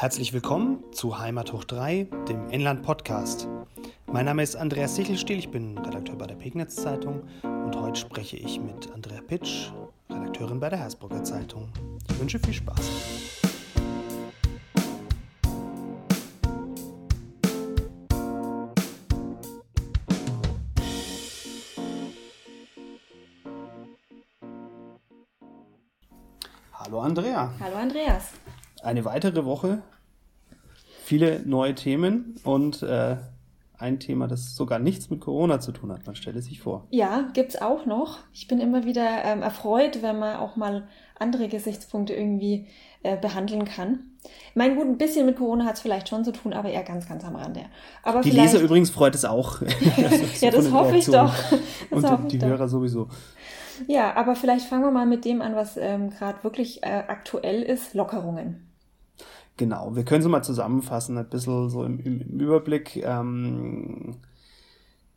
Herzlich 0.00 0.32
willkommen 0.32 0.84
zu 0.92 1.18
Heimat 1.18 1.52
hoch 1.52 1.64
3, 1.64 2.06
dem 2.28 2.48
Inland 2.50 2.84
Podcast. 2.84 3.48
Mein 4.06 4.26
Name 4.26 4.44
ist 4.44 4.54
Andreas 4.54 4.94
Sichelstiel, 4.94 5.40
ich 5.40 5.48
bin 5.48 5.76
Redakteur 5.76 6.14
bei 6.14 6.28
der 6.28 6.36
Pegnitz 6.36 6.76
Zeitung 6.76 7.24
und 7.42 7.74
heute 7.74 7.98
spreche 7.98 8.36
ich 8.36 8.60
mit 8.60 8.92
Andrea 8.92 9.20
Pitsch, 9.20 9.72
Redakteurin 10.08 10.60
bei 10.60 10.68
der 10.68 10.78
Hersbrucker 10.78 11.24
Zeitung. 11.24 11.68
Ich 12.08 12.20
wünsche 12.20 12.38
viel 12.38 12.54
Spaß. 12.54 13.37
Eine 28.88 29.04
weitere 29.04 29.44
Woche, 29.44 29.82
viele 31.04 31.42
neue 31.44 31.74
Themen 31.74 32.36
und 32.42 32.82
äh, 32.82 33.18
ein 33.76 34.00
Thema, 34.00 34.28
das 34.28 34.56
sogar 34.56 34.78
nichts 34.78 35.10
mit 35.10 35.20
Corona 35.20 35.60
zu 35.60 35.72
tun 35.72 35.92
hat. 35.92 36.06
Man 36.06 36.16
stelle 36.16 36.40
sich 36.40 36.62
vor. 36.62 36.86
Ja, 36.88 37.28
gibt's 37.34 37.60
auch 37.60 37.84
noch. 37.84 38.20
Ich 38.32 38.48
bin 38.48 38.60
immer 38.60 38.86
wieder 38.86 39.06
ähm, 39.24 39.42
erfreut, 39.42 40.00
wenn 40.00 40.18
man 40.18 40.36
auch 40.36 40.56
mal 40.56 40.88
andere 41.18 41.48
Gesichtspunkte 41.48 42.14
irgendwie 42.14 42.66
äh, 43.02 43.18
behandeln 43.18 43.66
kann. 43.66 44.04
Ich 44.22 44.56
meine, 44.56 44.74
gut, 44.74 44.86
ein 44.86 44.96
bisschen 44.96 45.26
mit 45.26 45.36
Corona 45.36 45.66
hat's 45.66 45.82
vielleicht 45.82 46.08
schon 46.08 46.24
zu 46.24 46.32
tun, 46.32 46.54
aber 46.54 46.70
eher 46.70 46.82
ganz, 46.82 47.06
ganz 47.06 47.26
am 47.26 47.36
Rande. 47.36 47.66
Aber 48.02 48.22
die 48.22 48.30
Leser 48.30 48.58
übrigens 48.58 48.88
freut 48.88 49.14
es 49.14 49.26
auch. 49.26 49.60
ja, 50.40 50.50
das 50.50 50.72
hoffe 50.72 50.96
ich 50.96 51.04
doch. 51.04 51.34
Das 51.90 52.04
und 52.04 52.32
die, 52.32 52.38
die 52.38 52.46
Hörer 52.46 52.68
sowieso. 52.68 53.08
Ja, 53.86 54.16
aber 54.16 54.34
vielleicht 54.34 54.64
fangen 54.64 54.84
wir 54.84 54.90
mal 54.90 55.04
mit 55.04 55.26
dem 55.26 55.42
an, 55.42 55.54
was 55.54 55.76
ähm, 55.76 56.08
gerade 56.08 56.42
wirklich 56.42 56.82
äh, 56.84 57.04
aktuell 57.06 57.62
ist, 57.62 57.92
Lockerungen. 57.92 58.67
Genau, 59.58 59.94
wir 59.94 60.04
können 60.04 60.22
sie 60.22 60.28
mal 60.28 60.42
zusammenfassen, 60.42 61.18
ein 61.18 61.28
bisschen 61.28 61.68
so 61.68 61.84
im, 61.84 61.98
im 62.00 62.40
Überblick. 62.40 62.96
Ähm, 62.96 64.16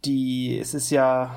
die, 0.03 0.57
es 0.59 0.73
ist 0.73 0.89
ja 0.89 1.35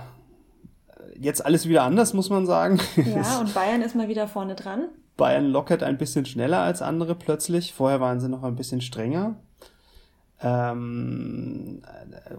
jetzt 1.21 1.45
alles 1.45 1.69
wieder 1.69 1.83
anders, 1.83 2.15
muss 2.15 2.31
man 2.31 2.47
sagen. 2.47 2.81
Ja, 2.97 3.39
und 3.41 3.55
Bayern 3.55 3.83
ist 3.83 3.95
mal 3.95 4.09
wieder 4.09 4.27
vorne 4.27 4.55
dran. 4.55 4.89
Bayern 5.17 5.47
lockert 5.47 5.83
ein 5.83 5.99
bisschen 5.99 6.25
schneller 6.25 6.61
als 6.61 6.83
andere 6.83 7.15
plötzlich. 7.15 7.75
Vorher 7.75 8.01
waren 8.01 8.21
sie 8.21 8.29
noch 8.29 8.43
ein 8.43 8.57
bisschen 8.57 8.81
strenger. 8.81 9.37
Ähm, 10.41 11.83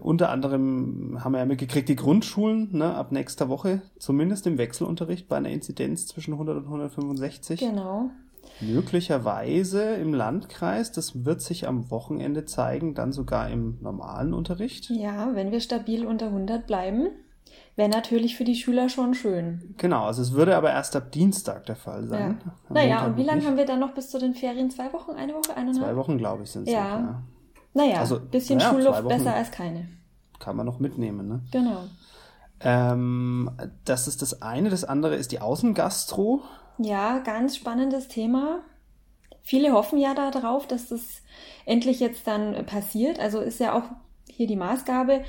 unter 0.02 0.30
anderem 0.30 1.24
haben 1.24 1.32
wir 1.32 1.38
ja 1.38 1.46
mitgekriegt, 1.46 1.88
die 1.88 1.96
Grundschulen 1.96 2.68
ne, 2.72 2.94
ab 2.94 3.10
nächster 3.12 3.48
Woche, 3.48 3.82
zumindest 3.98 4.46
im 4.46 4.58
Wechselunterricht 4.58 5.28
bei 5.28 5.36
einer 5.36 5.48
Inzidenz 5.48 6.06
zwischen 6.06 6.34
100 6.34 6.56
und 6.58 6.64
165. 6.64 7.60
Genau. 7.60 8.10
Möglicherweise 8.60 9.94
im 9.94 10.14
Landkreis, 10.14 10.92
das 10.92 11.24
wird 11.24 11.40
sich 11.40 11.66
am 11.66 11.90
Wochenende 11.90 12.44
zeigen, 12.44 12.94
dann 12.94 13.12
sogar 13.12 13.48
im 13.50 13.78
normalen 13.80 14.34
Unterricht. 14.34 14.90
Ja, 14.90 15.34
wenn 15.34 15.52
wir 15.52 15.60
stabil 15.60 16.06
unter 16.06 16.26
100 16.26 16.66
bleiben, 16.66 17.08
wäre 17.76 17.88
natürlich 17.88 18.36
für 18.36 18.44
die 18.44 18.54
Schüler 18.54 18.88
schon 18.88 19.14
schön. 19.14 19.74
Genau, 19.76 20.04
also 20.04 20.22
es 20.22 20.32
würde 20.32 20.56
aber 20.56 20.70
erst 20.70 20.96
ab 20.96 21.12
Dienstag 21.12 21.66
der 21.66 21.76
Fall 21.76 22.06
sein. 22.06 22.40
Ja. 22.44 22.74
Naja, 22.74 23.06
und 23.06 23.16
wie 23.16 23.22
lange 23.22 23.44
haben 23.44 23.56
wir 23.56 23.66
dann 23.66 23.80
noch 23.80 23.94
bis 23.94 24.10
zu 24.10 24.18
den 24.18 24.34
Ferien? 24.34 24.70
Zwei 24.70 24.92
Wochen, 24.92 25.12
eine 25.12 25.34
Woche, 25.34 25.56
eineinhalb? 25.56 25.84
Zwei 25.84 25.96
Wochen, 25.96 26.18
glaube 26.18 26.42
ich, 26.44 26.50
sind 26.50 26.66
es. 26.66 26.72
Ja. 26.72 27.00
Ja. 27.00 27.22
Naja, 27.74 27.98
also, 27.98 28.18
bisschen 28.18 28.58
naja, 28.58 28.70
Schulluft 28.70 29.06
besser 29.06 29.34
als 29.34 29.50
keine. 29.50 29.88
Kann 30.38 30.56
man 30.56 30.64
noch 30.64 30.78
mitnehmen, 30.78 31.28
ne? 31.28 31.42
Genau. 31.52 31.84
Ähm, 32.60 33.50
das 33.84 34.08
ist 34.08 34.22
das 34.22 34.40
eine. 34.40 34.70
Das 34.70 34.84
andere 34.84 35.16
ist 35.16 35.30
die 35.32 35.40
Außengastro. 35.40 36.42
Ja, 36.78 37.18
ganz 37.18 37.56
spannendes 37.56 38.08
Thema. 38.08 38.60
Viele 39.42 39.72
hoffen 39.72 39.98
ja 39.98 40.14
darauf, 40.14 40.66
dass 40.66 40.88
das 40.88 41.22
endlich 41.64 42.00
jetzt 42.00 42.26
dann 42.26 42.66
passiert. 42.66 43.20
Also 43.20 43.40
ist 43.40 43.60
ja 43.60 43.78
auch 43.78 43.84
hier 44.28 44.46
die 44.46 44.56
Maßgabe, 44.56 45.22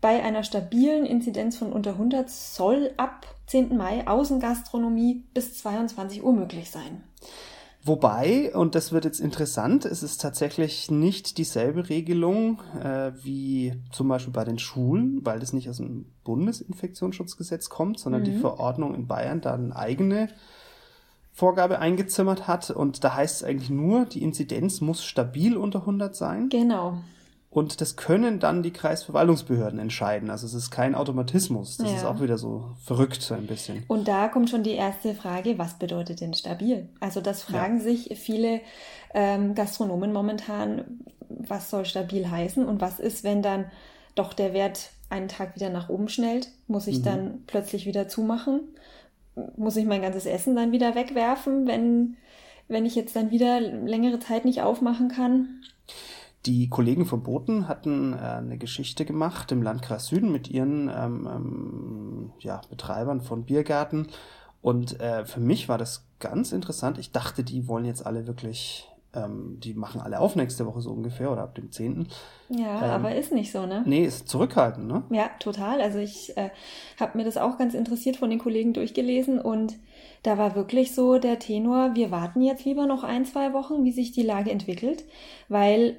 bei 0.00 0.22
einer 0.22 0.44
stabilen 0.44 1.04
Inzidenz 1.04 1.56
von 1.56 1.72
unter 1.72 1.92
100 1.92 2.30
soll 2.30 2.92
ab 2.96 3.26
10. 3.46 3.76
Mai 3.76 4.06
Außengastronomie 4.06 5.24
bis 5.34 5.58
22 5.58 6.22
Uhr 6.22 6.32
möglich 6.32 6.70
sein. 6.70 7.02
Wobei, 7.84 8.54
und 8.54 8.74
das 8.74 8.92
wird 8.92 9.04
jetzt 9.04 9.20
interessant, 9.20 9.84
es 9.84 10.02
ist 10.02 10.20
tatsächlich 10.20 10.90
nicht 10.90 11.38
dieselbe 11.38 11.88
Regelung 11.88 12.60
äh, 12.80 13.12
wie 13.22 13.72
zum 13.92 14.08
Beispiel 14.08 14.32
bei 14.32 14.44
den 14.44 14.58
Schulen, 14.58 15.24
weil 15.24 15.38
das 15.38 15.52
nicht 15.52 15.70
aus 15.70 15.78
dem 15.78 16.06
Bundesinfektionsschutzgesetz 16.24 17.68
kommt, 17.68 17.98
sondern 17.98 18.22
mhm. 18.22 18.26
die 18.26 18.38
Verordnung 18.38 18.94
in 18.94 19.06
Bayern 19.06 19.40
da 19.40 19.54
eine 19.54 19.74
eigene 19.74 20.28
Vorgabe 21.38 21.78
eingezimmert 21.78 22.48
hat. 22.48 22.70
Und 22.70 23.04
da 23.04 23.14
heißt 23.14 23.36
es 23.36 23.44
eigentlich 23.44 23.70
nur, 23.70 24.06
die 24.06 24.24
Inzidenz 24.24 24.80
muss 24.80 25.04
stabil 25.04 25.56
unter 25.56 25.80
100 25.80 26.16
sein. 26.16 26.48
Genau. 26.48 26.98
Und 27.48 27.80
das 27.80 27.94
können 27.94 28.40
dann 28.40 28.64
die 28.64 28.72
Kreisverwaltungsbehörden 28.72 29.78
entscheiden. 29.78 30.30
Also 30.30 30.46
es 30.46 30.54
ist 30.54 30.72
kein 30.72 30.96
Automatismus. 30.96 31.76
Das 31.76 31.90
ja. 31.92 31.96
ist 31.96 32.04
auch 32.04 32.20
wieder 32.20 32.38
so 32.38 32.72
verrückt 32.82 33.22
so 33.22 33.34
ein 33.34 33.46
bisschen. 33.46 33.84
Und 33.86 34.08
da 34.08 34.26
kommt 34.26 34.50
schon 34.50 34.64
die 34.64 34.72
erste 34.72 35.14
Frage, 35.14 35.58
was 35.58 35.74
bedeutet 35.74 36.20
denn 36.20 36.34
stabil? 36.34 36.88
Also 36.98 37.20
das 37.20 37.44
fragen 37.44 37.76
ja. 37.78 37.84
sich 37.84 38.18
viele 38.18 38.60
ähm, 39.14 39.54
Gastronomen 39.54 40.12
momentan, 40.12 41.04
was 41.28 41.70
soll 41.70 41.84
stabil 41.84 42.28
heißen 42.28 42.66
und 42.66 42.80
was 42.80 42.98
ist, 42.98 43.22
wenn 43.22 43.42
dann 43.42 43.66
doch 44.16 44.34
der 44.34 44.54
Wert 44.54 44.90
einen 45.08 45.28
Tag 45.28 45.54
wieder 45.54 45.70
nach 45.70 45.88
oben 45.88 46.08
schnellt? 46.08 46.48
Muss 46.66 46.88
ich 46.88 46.98
mhm. 46.98 47.04
dann 47.04 47.42
plötzlich 47.46 47.86
wieder 47.86 48.08
zumachen? 48.08 48.60
Muss 49.56 49.76
ich 49.76 49.86
mein 49.86 50.02
ganzes 50.02 50.26
Essen 50.26 50.56
dann 50.56 50.72
wieder 50.72 50.94
wegwerfen, 50.94 51.66
wenn, 51.66 52.16
wenn 52.68 52.86
ich 52.86 52.94
jetzt 52.94 53.16
dann 53.16 53.30
wieder 53.30 53.60
längere 53.60 54.18
Zeit 54.18 54.44
nicht 54.44 54.62
aufmachen 54.62 55.08
kann? 55.08 55.62
Die 56.46 56.68
Kollegen 56.68 57.04
von 57.04 57.22
Boten 57.22 57.68
hatten 57.68 58.12
äh, 58.12 58.16
eine 58.16 58.58
Geschichte 58.58 59.04
gemacht 59.04 59.50
im 59.52 59.62
Landkreis 59.62 60.06
Süden 60.06 60.30
mit 60.30 60.48
ihren 60.48 60.88
ähm, 60.88 61.28
ähm, 61.30 62.32
ja, 62.38 62.60
Betreibern 62.70 63.20
von 63.20 63.44
Biergärten. 63.44 64.08
Und 64.62 65.00
äh, 65.00 65.24
für 65.24 65.40
mich 65.40 65.68
war 65.68 65.78
das 65.78 66.06
ganz 66.20 66.52
interessant. 66.52 66.98
Ich 66.98 67.12
dachte, 67.12 67.42
die 67.42 67.68
wollen 67.68 67.84
jetzt 67.84 68.06
alle 68.06 68.26
wirklich, 68.26 68.88
ähm, 69.24 69.58
die 69.60 69.74
machen 69.74 70.00
alle 70.00 70.20
auf 70.20 70.36
nächste 70.36 70.66
Woche 70.66 70.80
so 70.80 70.90
ungefähr 70.90 71.30
oder 71.30 71.42
ab 71.42 71.54
dem 71.54 71.70
10. 71.70 72.06
Ja, 72.48 72.84
ähm, 72.84 72.90
aber 72.90 73.14
ist 73.14 73.32
nicht 73.32 73.52
so, 73.52 73.66
ne? 73.66 73.82
Nee, 73.86 74.04
ist 74.04 74.28
zurückhaltend, 74.28 74.86
ne? 74.86 75.02
Ja, 75.10 75.30
total. 75.38 75.80
Also 75.80 75.98
ich 75.98 76.36
äh, 76.36 76.50
habe 76.98 77.18
mir 77.18 77.24
das 77.24 77.36
auch 77.36 77.58
ganz 77.58 77.74
interessiert 77.74 78.16
von 78.16 78.30
den 78.30 78.38
Kollegen 78.38 78.72
durchgelesen 78.72 79.40
und 79.40 79.76
da 80.22 80.38
war 80.38 80.54
wirklich 80.54 80.94
so 80.94 81.18
der 81.18 81.38
Tenor, 81.38 81.94
wir 81.94 82.10
warten 82.10 82.42
jetzt 82.42 82.64
lieber 82.64 82.86
noch 82.86 83.04
ein, 83.04 83.24
zwei 83.24 83.52
Wochen, 83.52 83.84
wie 83.84 83.92
sich 83.92 84.12
die 84.12 84.22
Lage 84.22 84.50
entwickelt, 84.50 85.04
weil 85.48 85.96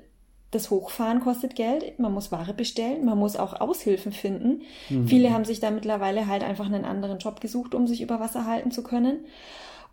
das 0.52 0.72
Hochfahren 0.72 1.20
kostet 1.20 1.56
Geld, 1.56 2.00
man 2.00 2.12
muss 2.12 2.32
Ware 2.32 2.54
bestellen, 2.54 3.06
man 3.06 3.18
muss 3.18 3.36
auch 3.36 3.62
Aushilfen 3.62 4.12
finden. 4.12 4.64
Mhm. 4.90 5.08
Viele 5.08 5.32
haben 5.32 5.46
sich 5.46 5.60
da 5.60 5.70
mittlerweile 5.70 6.28
halt 6.28 6.44
einfach 6.44 6.66
einen 6.66 6.86
anderen 6.86 7.20
Job 7.20 7.40
gesucht, 7.40 7.76
um 7.76 7.86
sich 7.86 8.02
über 8.02 8.20
Wasser 8.20 8.46
halten 8.46 8.72
zu 8.72 8.82
können. 8.82 9.26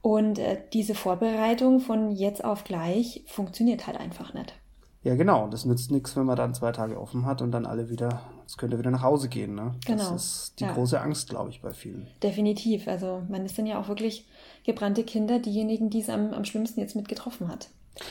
Und 0.03 0.39
äh, 0.39 0.59
diese 0.73 0.95
Vorbereitung 0.95 1.81
von 1.81 2.12
jetzt 2.12 2.45
auf 2.45 2.65
gleich 2.65 3.25
funktioniert 3.27 3.87
halt 3.87 3.99
einfach 3.99 4.34
nicht. 4.34 4.55
Ja, 5.03 5.15
genau. 5.15 5.47
Das 5.47 5.65
nützt 5.65 5.93
nichts, 5.93 6.17
wenn 6.17 6.27
man 6.27 6.37
dann 6.37 6.53
zwei 6.53 6.73
Tage 6.73 7.01
offen 7.01 7.27
hat 7.27 7.41
und 7.41 7.53
dann 7.53 7.65
alle 7.65 7.91
wieder, 7.91 8.23
es 8.45 8.57
könnte 8.57 8.77
wieder 8.79 8.91
nach 8.91 9.03
Hause 9.03 9.29
gehen. 9.29 9.55
Ne? 9.55 9.73
Genau. 9.87 10.11
Das 10.11 10.25
ist 10.25 10.61
die 10.61 10.65
ja. 10.65 10.73
große 10.73 11.01
Angst, 11.01 11.29
glaube 11.29 11.51
ich, 11.51 11.62
bei 11.62 11.73
vielen. 11.73 12.09
Definitiv. 12.25 12.89
Also, 12.89 13.23
man 13.29 13.47
ist 13.47 13.57
dann 13.57 13.67
ja 13.67 13.81
auch 13.81 13.87
wirklich 13.87 14.27
gebrannte 14.65 15.05
Kinder, 15.05 15.39
diejenigen, 15.39 15.91
die 15.91 16.01
es 16.01 16.09
am, 16.09 16.33
am 16.33 16.45
schlimmsten 16.45 16.81
jetzt 16.81 16.97
mit 16.97 17.09
getroffen 17.09 17.47
hat. 17.47 17.69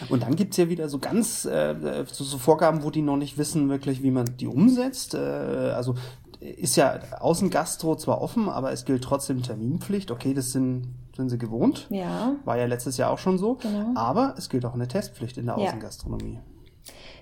Und 0.09 0.23
dann 0.23 0.35
gibt's 0.35 0.57
ja 0.57 0.69
wieder 0.69 0.89
so 0.89 0.99
ganz 0.99 1.45
äh, 1.45 2.05
so, 2.11 2.23
so 2.23 2.37
Vorgaben, 2.37 2.83
wo 2.83 2.89
die 2.89 3.01
noch 3.01 3.17
nicht 3.17 3.37
wissen 3.37 3.69
wirklich, 3.69 4.01
wie 4.01 4.11
man 4.11 4.37
die 4.37 4.47
umsetzt. 4.47 5.13
Äh, 5.13 5.17
also 5.17 5.95
ist 6.45 6.75
ja 6.75 6.99
Außengastro 7.19 7.95
zwar 7.95 8.21
offen, 8.21 8.49
aber 8.49 8.71
es 8.71 8.85
gilt 8.85 9.03
trotzdem 9.03 9.43
Terminpflicht. 9.43 10.11
Okay, 10.11 10.33
das 10.33 10.51
sind, 10.51 10.87
sind 11.15 11.29
sie 11.29 11.37
gewohnt. 11.37 11.87
Ja. 11.89 12.35
War 12.45 12.57
ja 12.57 12.65
letztes 12.65 12.97
Jahr 12.97 13.11
auch 13.11 13.19
schon 13.19 13.37
so. 13.37 13.55
Genau. 13.55 13.91
Aber 13.95 14.35
es 14.37 14.49
gilt 14.49 14.65
auch 14.65 14.73
eine 14.73 14.87
Testpflicht 14.87 15.37
in 15.37 15.47
der 15.47 15.57
ja. 15.57 15.67
Außengastronomie. 15.67 16.39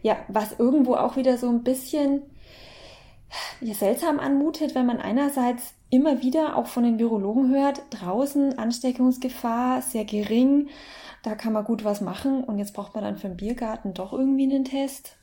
Ja, 0.02 0.18
was 0.28 0.60
irgendwo 0.60 0.96
auch 0.96 1.16
wieder 1.16 1.38
so 1.38 1.48
ein 1.48 1.64
bisschen 1.64 2.24
ja, 3.62 3.74
seltsam 3.74 4.20
anmutet, 4.20 4.76
wenn 4.76 4.86
man 4.86 5.00
einerseits 5.00 5.74
immer 5.90 6.22
wieder 6.22 6.58
auch 6.58 6.68
von 6.68 6.84
den 6.84 7.00
Virologen 7.00 7.54
hört, 7.54 7.82
draußen 7.92 8.58
Ansteckungsgefahr 8.58 9.82
sehr 9.82 10.06
gering, 10.06 10.70
da 11.24 11.36
kann 11.36 11.54
man 11.54 11.64
gut 11.64 11.84
was 11.86 12.02
machen 12.02 12.44
und 12.44 12.60
jetzt 12.60 12.74
braucht 12.74 12.96
man 12.96 13.04
dann 13.04 13.18
für 13.18 13.28
den 13.28 13.38
Biergarten 13.38 13.94
doch 13.94 14.12
irgendwie 14.12 14.44
einen 14.44 14.66
Test. 14.66 15.16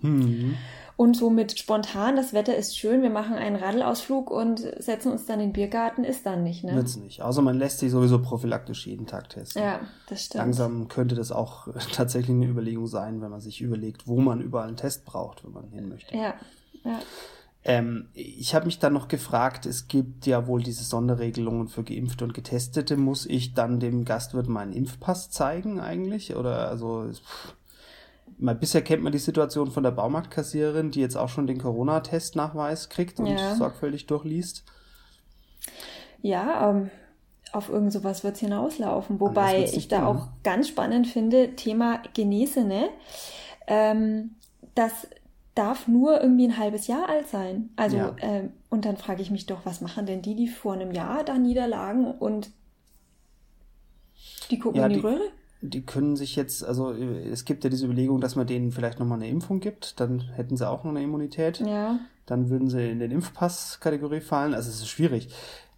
Mhm. 0.00 0.56
Und 0.96 1.16
somit 1.16 1.58
spontan, 1.58 2.14
das 2.14 2.32
Wetter 2.32 2.56
ist 2.56 2.78
schön, 2.78 3.02
wir 3.02 3.10
machen 3.10 3.34
einen 3.34 3.56
Radelausflug 3.56 4.30
und 4.30 4.60
setzen 4.78 5.10
uns 5.10 5.26
dann 5.26 5.40
in 5.40 5.48
den 5.48 5.52
Biergarten, 5.52 6.04
ist 6.04 6.24
dann 6.24 6.44
nicht, 6.44 6.62
ne? 6.62 6.74
Wird's 6.74 6.96
nicht. 6.96 7.20
Außer 7.20 7.42
man 7.42 7.58
lässt 7.58 7.80
sich 7.80 7.90
sowieso 7.90 8.22
prophylaktisch 8.22 8.86
jeden 8.86 9.06
Tag 9.06 9.28
testen. 9.28 9.62
Ja, 9.62 9.80
das 10.08 10.26
stimmt. 10.26 10.44
Langsam 10.44 10.88
könnte 10.88 11.16
das 11.16 11.32
auch 11.32 11.66
tatsächlich 11.92 12.36
eine 12.36 12.46
Überlegung 12.46 12.86
sein, 12.86 13.20
wenn 13.20 13.30
man 13.30 13.40
sich 13.40 13.60
überlegt, 13.60 14.06
wo 14.06 14.20
man 14.20 14.40
überall 14.40 14.68
einen 14.68 14.76
Test 14.76 15.04
braucht, 15.04 15.44
wenn 15.44 15.52
man 15.52 15.68
hin 15.70 15.88
möchte. 15.88 16.16
Ja, 16.16 16.34
ja. 16.84 17.00
Ähm, 17.64 18.08
ich 18.12 18.54
habe 18.54 18.66
mich 18.66 18.78
dann 18.78 18.92
noch 18.92 19.08
gefragt, 19.08 19.64
es 19.64 19.88
gibt 19.88 20.26
ja 20.26 20.46
wohl 20.46 20.62
diese 20.62 20.84
Sonderregelungen 20.84 21.68
für 21.68 21.82
Geimpfte 21.82 22.24
und 22.24 22.34
Getestete. 22.34 22.96
Muss 22.96 23.24
ich 23.24 23.54
dann 23.54 23.80
dem 23.80 24.04
Gastwirt 24.04 24.48
meinen 24.48 24.74
Impfpass 24.74 25.30
zeigen 25.30 25.80
eigentlich? 25.80 26.36
Oder 26.36 26.68
also. 26.68 27.10
Mal, 28.38 28.54
bisher 28.54 28.82
kennt 28.82 29.02
man 29.02 29.12
die 29.12 29.18
Situation 29.18 29.70
von 29.70 29.82
der 29.84 29.92
Baumarktkassiererin, 29.92 30.90
die 30.90 31.00
jetzt 31.00 31.16
auch 31.16 31.28
schon 31.28 31.46
den 31.46 31.58
Corona-Testnachweis 31.58 32.88
kriegt 32.88 33.20
und 33.20 33.26
Ja. 33.26 33.54
sorgfältig 33.54 34.06
durchliest. 34.06 34.64
Ja, 36.20 36.70
ähm, 36.70 36.90
auf 37.52 37.68
irgend 37.68 37.92
sowas 37.92 38.24
wird 38.24 38.34
es 38.34 38.40
hinauslaufen. 38.40 39.20
Wobei 39.20 39.62
ich 39.64 39.88
da 39.88 39.98
gehen, 39.98 40.06
auch 40.06 40.26
ne? 40.26 40.32
ganz 40.42 40.68
spannend 40.68 41.06
finde, 41.06 41.54
Thema 41.54 42.02
Genesene. 42.14 42.88
Ähm, 43.66 44.32
das 44.74 45.06
darf 45.54 45.86
nur 45.86 46.20
irgendwie 46.20 46.48
ein 46.48 46.58
halbes 46.58 46.88
Jahr 46.88 47.08
alt 47.08 47.28
sein. 47.28 47.70
Also, 47.76 47.96
Ja. 47.98 48.16
ähm, 48.18 48.52
und 48.70 48.84
dann 48.84 48.96
frage 48.96 49.22
ich 49.22 49.30
mich 49.30 49.46
doch, 49.46 49.64
was 49.64 49.80
machen 49.80 50.04
denn 50.06 50.20
die, 50.22 50.34
die 50.34 50.48
vor 50.48 50.72
einem 50.72 50.90
Jahr 50.90 51.22
da 51.22 51.38
niederlagen 51.38 52.10
und 52.10 52.50
die 54.50 54.58
gucken 54.58 54.80
Ja, 54.80 54.86
in 54.86 54.94
die, 54.94 55.00
die- 55.00 55.06
Röhre? 55.06 55.30
Die 55.66 55.84
können 55.84 56.14
sich 56.14 56.36
jetzt, 56.36 56.62
also 56.64 56.92
es 56.92 57.44
gibt 57.44 57.64
ja 57.64 57.70
diese 57.70 57.86
Überlegung, 57.86 58.20
dass 58.20 58.36
man 58.36 58.46
denen 58.46 58.70
vielleicht 58.70 58.98
nochmal 58.98 59.18
eine 59.18 59.28
Impfung 59.28 59.60
gibt, 59.60 59.98
dann 59.98 60.20
hätten 60.20 60.56
sie 60.56 60.68
auch 60.68 60.84
noch 60.84 60.90
eine 60.90 61.02
Immunität. 61.02 61.60
Ja, 61.60 62.00
Dann 62.26 62.50
würden 62.50 62.68
sie 62.68 62.90
in 62.90 62.98
den 62.98 63.10
Impfpass-Kategorie 63.10 64.20
fallen. 64.20 64.52
Also 64.54 64.68
es 64.68 64.76
ist 64.76 64.88
schwierig. 64.88 65.28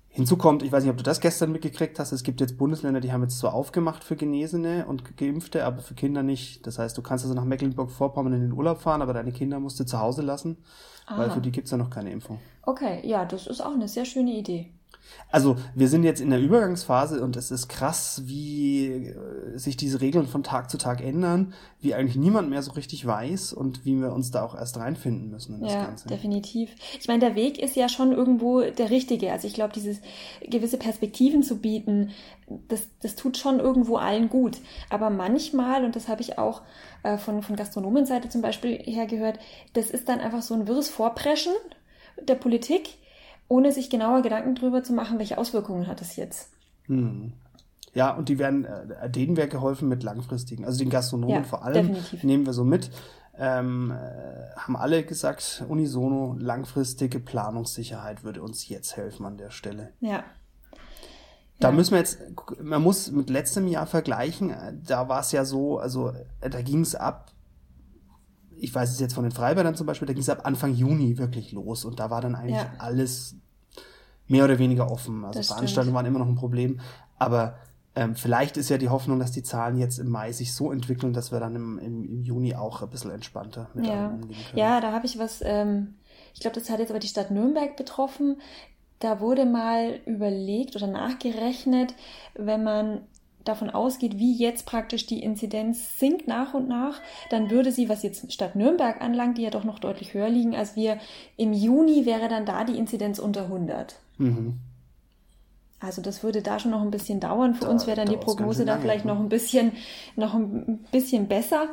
Hinzu 0.09 0.39
kommt, 0.39 0.63
ich 0.63 0.73
weiß 0.73 0.83
nicht, 0.83 0.91
ob 0.91 0.97
du 0.97 1.03
das 1.03 1.21
gestern 1.21 1.53
mitgekriegt 1.53 1.99
hast, 1.99 2.11
es 2.11 2.23
gibt 2.23 2.41
jetzt 2.41 2.57
Bundesländer, 2.57 3.01
die 3.01 3.13
haben 3.13 3.21
jetzt 3.21 3.39
zwar 3.39 3.53
aufgemacht 3.53 4.03
für 4.03 4.17
Genesene 4.17 4.87
und 4.87 5.17
Geimpfte, 5.19 5.67
aber 5.67 5.83
für 5.83 5.93
Kinder 5.93 6.23
nicht. 6.23 6.67
Das 6.67 6.79
heißt, 6.79 6.97
du 6.97 7.03
kannst 7.03 7.27
also 7.27 7.35
nach 7.35 7.45
Mecklenburg-Vorpommern 7.45 8.33
in 8.33 8.41
den 8.41 8.53
Urlaub 8.53 8.81
fahren, 8.81 9.03
aber 9.03 9.13
deine 9.13 9.31
Kinder 9.31 9.61
musst 9.61 9.79
du 9.79 9.85
zu 9.85 10.01
Hause 10.01 10.23
lassen, 10.23 10.57
weil 11.07 11.27
Aha. 11.27 11.35
für 11.35 11.43
die 11.43 11.53
gibt's 11.53 11.71
ja 11.71 11.77
noch 11.77 11.91
keine 11.91 12.11
Impfung. 12.13 12.39
okay, 12.63 13.07
ja, 13.07 13.27
das 13.27 13.47
ist 13.47 13.61
auch 13.61 13.75
eine 13.75 13.89
sehr 13.89 14.07
schöne 14.07 14.33
Idee. 14.33 14.73
Also 15.29 15.57
wir 15.75 15.89
sind 15.89 16.05
jetzt 16.05 16.21
in 16.21 16.31
der 16.31 16.41
Übergangsphase 16.41 17.23
und 17.23 17.37
es 17.37 17.51
ist 17.51 17.69
krass, 17.69 18.23
wie 18.27 18.87
äh, 18.87 19.59
sich 19.59 19.77
diese 19.77 20.01
Regeln 20.01 20.27
von 20.27 20.45
Tag 20.45 20.71
zu 20.71 20.79
Tag 20.79 21.03
ändern, 21.03 21.53
wie 21.81 21.95
eigentlich 21.95 22.17
niemand 22.17 22.49
mehr 22.49 22.63
so 22.63 22.73
richtig 22.73 23.05
weiß 23.05 23.53
und 23.53 23.85
wie 23.85 24.01
wir 24.01 24.13
uns 24.13 24.31
da 24.31 24.45
auch 24.45 24.55
erst 24.55 24.77
reinfinden 24.79 25.31
müssen 25.31 25.57
in 25.57 25.63
das 25.63 25.73
Ja, 25.73 25.85
Ganze. 25.87 26.09
definitiv. 26.09 26.71
Ich 27.01 27.09
meine, 27.09 27.21
der 27.21 27.35
Weg 27.35 27.59
ist 27.59 27.75
ja 27.75 27.89
schon 27.89 28.13
irgendwo 28.13 28.61
der 28.63 28.91
richtige. 28.91 29.33
Also 29.33 29.49
ich 29.49 29.55
glaube, 29.55 29.73
dieses 29.75 30.01
gewisse 30.49 30.79
Perspektiven 30.79 31.43
zu 31.43 31.59
bieten, 31.59 32.11
das, 32.69 32.83
das 33.03 33.17
tut 33.17 33.37
schon 33.37 33.59
irgendwo 33.59 33.97
allen 33.97 34.29
gut. 34.29 34.59
Aber 34.91 35.11
manchmal, 35.11 35.85
und 35.85 35.97
das 35.97 36.07
habe 36.09 36.23
ich 36.23 36.39
auch 36.39 36.63
äh, 37.03 37.19
von, 37.19 37.43
von 37.43 37.57
Gastronomenseite 37.57 38.29
zum 38.29 38.43
Beispiel 38.43 38.79
her 38.85 39.07
gehört, 39.07 39.41
das 39.73 39.91
ist 39.91 40.09
dann 40.09 40.21
einfach 40.21 40.43
so 40.43 40.55
ein 40.55 40.69
wirres 40.69 40.89
Vorpreschen 40.89 41.53
der 42.23 42.37
Politik, 42.37 42.95
ohne 43.49 43.73
sich 43.73 43.91
genauer 43.91 44.23
Gedanken 44.23 44.55
drüber 44.55 44.83
zu 44.83 44.93
machen, 44.93 45.19
welche 45.19 45.39
Auswirkungen 45.39 45.87
hat 45.87 46.01
es 46.01 46.17
jetzt. 46.17 46.51
Hm. 46.87 47.33
Ja, 47.95 48.13
und 48.15 48.29
die 48.29 48.39
werden, 48.39 48.65
äh, 48.67 49.09
denen 49.11 49.37
wäre 49.37 49.49
geholfen 49.49 49.89
mit 49.89 50.03
langfristigen, 50.03 50.65
also 50.65 50.79
den 50.79 50.91
Gastronomen 50.91 51.37
Ja, 51.37 51.43
vor 51.45 51.65
allem, 51.65 51.87
definitiv. 51.89 52.25
nehmen 52.25 52.45
wir 52.45 52.53
so 52.53 52.63
mit, 52.65 52.91
ähm, 53.39 53.91
äh, 53.91 54.55
haben 54.57 54.77
alle 54.77 55.03
gesagt, 55.03 55.65
unisono, 55.69 56.37
langfristige 56.39 57.21
Planungssicherheit 57.21 58.23
würde 58.25 58.43
uns 58.43 58.69
jetzt 58.69 58.97
helfen 58.97 59.25
an 59.27 59.39
der 59.39 59.51
Stelle. 59.51 59.93
Ja. 60.01 60.25
Da 61.59 61.69
Ja. 61.69 61.75
müssen 61.75 61.93
wir 61.93 61.99
jetzt, 61.99 62.19
man 62.63 62.83
muss 62.83 63.11
mit 63.11 63.31
letztem 63.31 63.67
Jahr 63.67 63.87
vergleichen, 63.87 64.51
äh, 64.51 64.75
da 64.87 65.09
war 65.09 65.21
es 65.21 65.33
ja 65.33 65.45
so, 65.47 65.79
also 65.79 66.13
da 66.41 66.61
ging 66.61 66.81
es 66.83 66.95
ab, 66.95 67.33
ich 68.59 68.75
weiß 68.75 68.91
es 68.91 69.01
jetzt 69.01 69.15
von 69.15 69.25
den 69.25 69.33
Freibädern 69.33 69.75
zum 69.75 69.87
Beispiel, 69.87 70.07
da 70.07 70.13
ging 70.15 70.23
es 70.23 70.29
ab 70.29 70.43
Anfang 70.45 70.75
Juni 70.75 71.19
wirklich 71.19 71.53
los 71.53 71.85
und 71.85 71.99
da 72.01 72.11
war 72.11 72.21
dann 72.21 72.35
eigentlich 72.35 72.57
Ja. 72.57 72.73
alles 72.79 73.37
mehr 74.29 74.45
oder 74.45 74.59
weniger 74.59 74.91
offen. 74.91 75.25
Also 75.25 75.39
Das 75.41 75.49
Veranstaltungen 75.49 75.95
waren 75.95 76.07
immer 76.07 76.19
noch 76.19 76.27
ein 76.29 76.35
Problem, 76.35 76.81
aber 77.19 77.59
ähm, 77.95 78.15
vielleicht 78.15 78.57
ist 78.57 78.69
ja 78.69 78.77
die 78.79 78.89
Hoffnung, 78.91 79.19
dass 79.19 79.33
die 79.33 79.43
Zahlen 79.43 79.79
jetzt 79.79 79.99
im 79.99 80.11
Mai 80.11 80.33
sich 80.33 80.55
so 80.55 80.71
entwickeln, 80.73 81.13
dass 81.13 81.33
wir 81.33 81.41
dann 81.41 81.55
im, 81.57 81.79
im, 81.79 82.05
im 82.05 82.23
Juni 82.23 82.55
auch 82.55 82.83
ein 82.83 82.91
bisschen 82.91 83.11
entspannter 83.11 83.69
mit 83.75 83.87
Ja, 83.87 84.09
umgehen 84.09 84.45
können. 84.45 84.59
ja 84.59 84.81
da 84.81 84.93
habe 84.93 85.07
ich 85.07 85.19
was, 85.19 85.41
ähm, 85.43 85.95
ich 86.35 86.41
glaube, 86.41 86.59
das 86.59 86.69
hat 86.69 86.79
jetzt 86.81 86.91
aber 86.91 86.99
die 86.99 87.09
Stadt 87.09 87.31
Nürnberg 87.31 87.77
betroffen. 87.77 88.41
Da 88.99 89.21
wurde 89.21 89.45
mal 89.47 90.01
überlegt 90.07 90.75
oder 90.77 90.87
nachgerechnet, 90.87 91.95
wenn 92.35 92.65
man 92.65 93.03
davon 93.49 93.71
ausgeht, 93.71 94.19
wie 94.19 94.37
jetzt 94.37 94.67
praktisch 94.67 95.07
die 95.07 95.23
Inzidenz 95.23 95.99
sinkt 95.99 96.29
nach 96.29 96.55
und 96.55 96.69
nach, 96.69 97.01
dann 97.31 97.51
würde 97.51 97.73
sie, 97.73 97.89
was 97.89 98.03
jetzt 98.03 98.33
Stadt 98.33 98.57
Nürnberg 98.57 99.01
anlangt, 99.01 99.39
die 99.39 99.43
ja 99.43 99.51
doch 99.51 99.65
noch 99.65 99.79
deutlich 99.79 100.15
höher 100.15 100.29
liegen 100.29 100.55
als 100.55 100.77
wir, 100.77 100.99
im 101.37 101.53
Juni 101.53 102.07
wäre 102.07 102.29
dann 102.29 102.47
da 102.47 102.65
die 102.65 102.79
Inzidenz 102.79 103.19
unter 103.19 103.45
100. 103.45 103.97
Mhm. 104.19 104.55
Also 105.79 106.01
das 106.01 106.23
würde 106.23 106.43
da 106.43 106.59
schon 106.59 106.71
noch 106.71 106.83
ein 106.83 106.91
bisschen 106.91 107.21
dauern. 107.21 107.55
Für 107.55 107.67
Da 107.67 107.71
uns 107.71 107.87
wäre 107.87 107.97
dann 107.97 108.09
die 108.09 108.17
Prognose 108.17 108.65
da 108.65 108.79
vielleicht 108.79 109.05
ne? 109.05 109.13
noch 109.13 109.21
ein 109.21 109.29
bisschen, 109.29 109.73
noch 110.17 110.35
ein 110.35 110.85
bisschen 110.91 111.29
besser, 111.29 111.69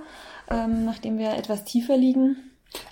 ähm, 0.49 0.85
nachdem 0.85 1.17
wir 1.17 1.33
etwas 1.33 1.63
tiefer 1.63 1.97
liegen. 1.97 2.35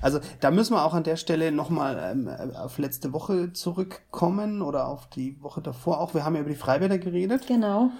Also 0.02 0.20
da 0.40 0.52
müssen 0.52 0.74
wir 0.74 0.86
auch 0.86 0.94
an 0.94 1.04
der 1.04 1.18
Stelle 1.18 1.52
nochmal 1.52 2.12
ähm, 2.12 2.30
auf 2.56 2.78
letzte 2.78 3.14
Woche 3.14 3.52
zurückkommen 3.54 4.62
oder 4.62 4.88
auf 4.88 5.08
die 5.08 5.42
Woche 5.42 5.62
davor 5.62 6.00
auch. 6.00 6.14
Wir 6.14 6.24
haben 6.24 6.36
ja 6.36 6.42
über 6.42 6.50
die 6.50 6.56
Freibäder 6.56 6.98
geredet 6.98 7.48
Genau. 7.48 7.92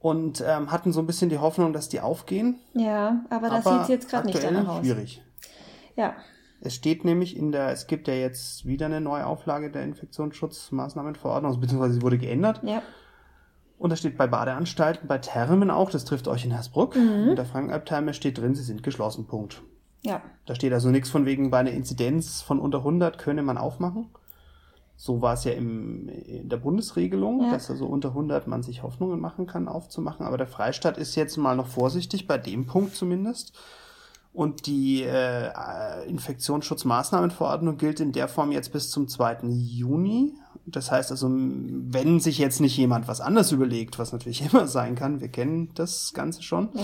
Und 0.00 0.42
ähm, 0.46 0.72
hatten 0.72 0.92
so 0.92 1.00
ein 1.00 1.06
bisschen 1.06 1.28
die 1.30 1.38
Hoffnung, 1.38 1.72
dass 1.72 1.88
die 1.88 2.00
aufgehen. 2.00 2.58
Ja, 2.74 3.24
aber 3.30 3.48
das 3.50 3.64
aber 3.66 3.80
sieht 3.84 3.90
jetzt 3.90 4.08
gerade 4.10 4.26
nicht 4.26 4.42
danach 4.42 4.66
aus. 4.68 4.80
schwierig. 4.80 5.22
Ja, 5.96 6.14
Es 6.62 6.74
steht 6.74 7.04
nämlich 7.04 7.36
in 7.36 7.52
der, 7.52 7.68
es 7.70 7.86
gibt 7.86 8.08
ja 8.08 8.14
jetzt 8.14 8.66
wieder 8.66 8.86
eine 8.86 9.00
Neuauflage 9.00 9.70
der 9.70 9.82
Infektionsschutzmaßnahmenverordnung, 9.84 11.50
also 11.50 11.60
beziehungsweise 11.60 11.94
sie 11.94 12.02
wurde 12.02 12.18
geändert. 12.18 12.60
ja, 12.64 12.82
Und 13.78 13.90
da 13.90 13.96
steht 13.96 14.16
bei 14.18 14.26
Badeanstalten, 14.26 15.06
bei 15.08 15.18
Thermen 15.18 15.70
auch, 15.70 15.90
das 15.90 16.04
trifft 16.04 16.28
euch 16.28 16.44
in 16.44 16.50
Hersbruck, 16.52 16.96
Mhm. 16.96 17.30
in 17.30 17.36
der 17.36 17.44
Frankenalbtherme 17.46 18.14
steht 18.14 18.38
drin, 18.38 18.54
sie 18.54 18.62
sind 18.62 18.82
geschlossen, 18.82 19.26
Punkt. 19.26 19.62
ja, 20.02 20.22
Da 20.46 20.54
steht 20.54 20.72
also 20.72 20.88
nichts 20.90 21.10
von 21.10 21.26
wegen, 21.26 21.50
bei 21.50 21.58
einer 21.58 21.70
Inzidenz 21.72 22.40
von 22.42 22.58
unter 22.58 22.78
100 22.84 23.18
könne 23.18 23.42
man 23.42 23.58
aufmachen. 23.58 24.08
So 25.02 25.22
war 25.22 25.32
es 25.32 25.44
ja 25.44 25.52
im, 25.52 26.10
in 26.10 26.50
der 26.50 26.58
Bundesregelung, 26.58 27.40
Ja. 27.44 27.52
dass 27.52 27.70
also 27.70 27.86
unter 27.86 28.10
100 28.10 28.46
man 28.46 28.62
sich 28.62 28.82
Hoffnungen 28.82 29.18
machen 29.18 29.46
kann, 29.46 29.66
aufzumachen. 29.66 30.26
Aber 30.26 30.36
der 30.36 30.46
Freistaat 30.46 30.98
ist 30.98 31.14
jetzt 31.16 31.38
mal 31.38 31.56
noch 31.56 31.68
vorsichtig, 31.68 32.26
bei 32.26 32.36
dem 32.36 32.66
Punkt 32.66 32.94
zumindest. 32.94 33.54
Und 34.34 34.66
die 34.66 35.02
äh, 35.02 35.50
Infektionsschutzmaßnahmenverordnung 36.06 37.78
gilt 37.78 38.00
in 38.00 38.12
der 38.12 38.28
Form 38.28 38.52
jetzt 38.52 38.72
bis 38.74 38.90
zum 38.90 39.08
2. 39.08 39.38
Juni. 39.48 40.34
Das 40.66 40.90
heißt 40.92 41.10
also, 41.10 41.28
wenn 41.30 42.20
sich 42.20 42.36
jetzt 42.36 42.60
nicht 42.60 42.76
jemand 42.76 43.08
was 43.08 43.22
anderes 43.22 43.52
überlegt, 43.52 43.98
was 43.98 44.12
natürlich 44.12 44.42
immer 44.52 44.66
sein 44.66 44.96
kann, 44.96 45.22
wir 45.22 45.28
kennen 45.28 45.70
das 45.74 46.12
Ganze 46.12 46.42
schon, 46.42 46.68
ja, 46.74 46.82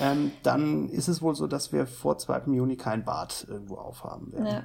ähm, 0.00 0.32
dann 0.42 0.88
ist 0.88 1.08
es 1.08 1.20
wohl 1.20 1.34
so, 1.34 1.46
dass 1.46 1.70
wir 1.70 1.86
vor 1.86 2.16
2. 2.16 2.44
Juni 2.52 2.76
kein 2.76 3.04
Bad 3.04 3.46
irgendwo 3.46 3.76
aufhaben 3.76 4.32
werden. 4.32 4.46
ja. 4.46 4.62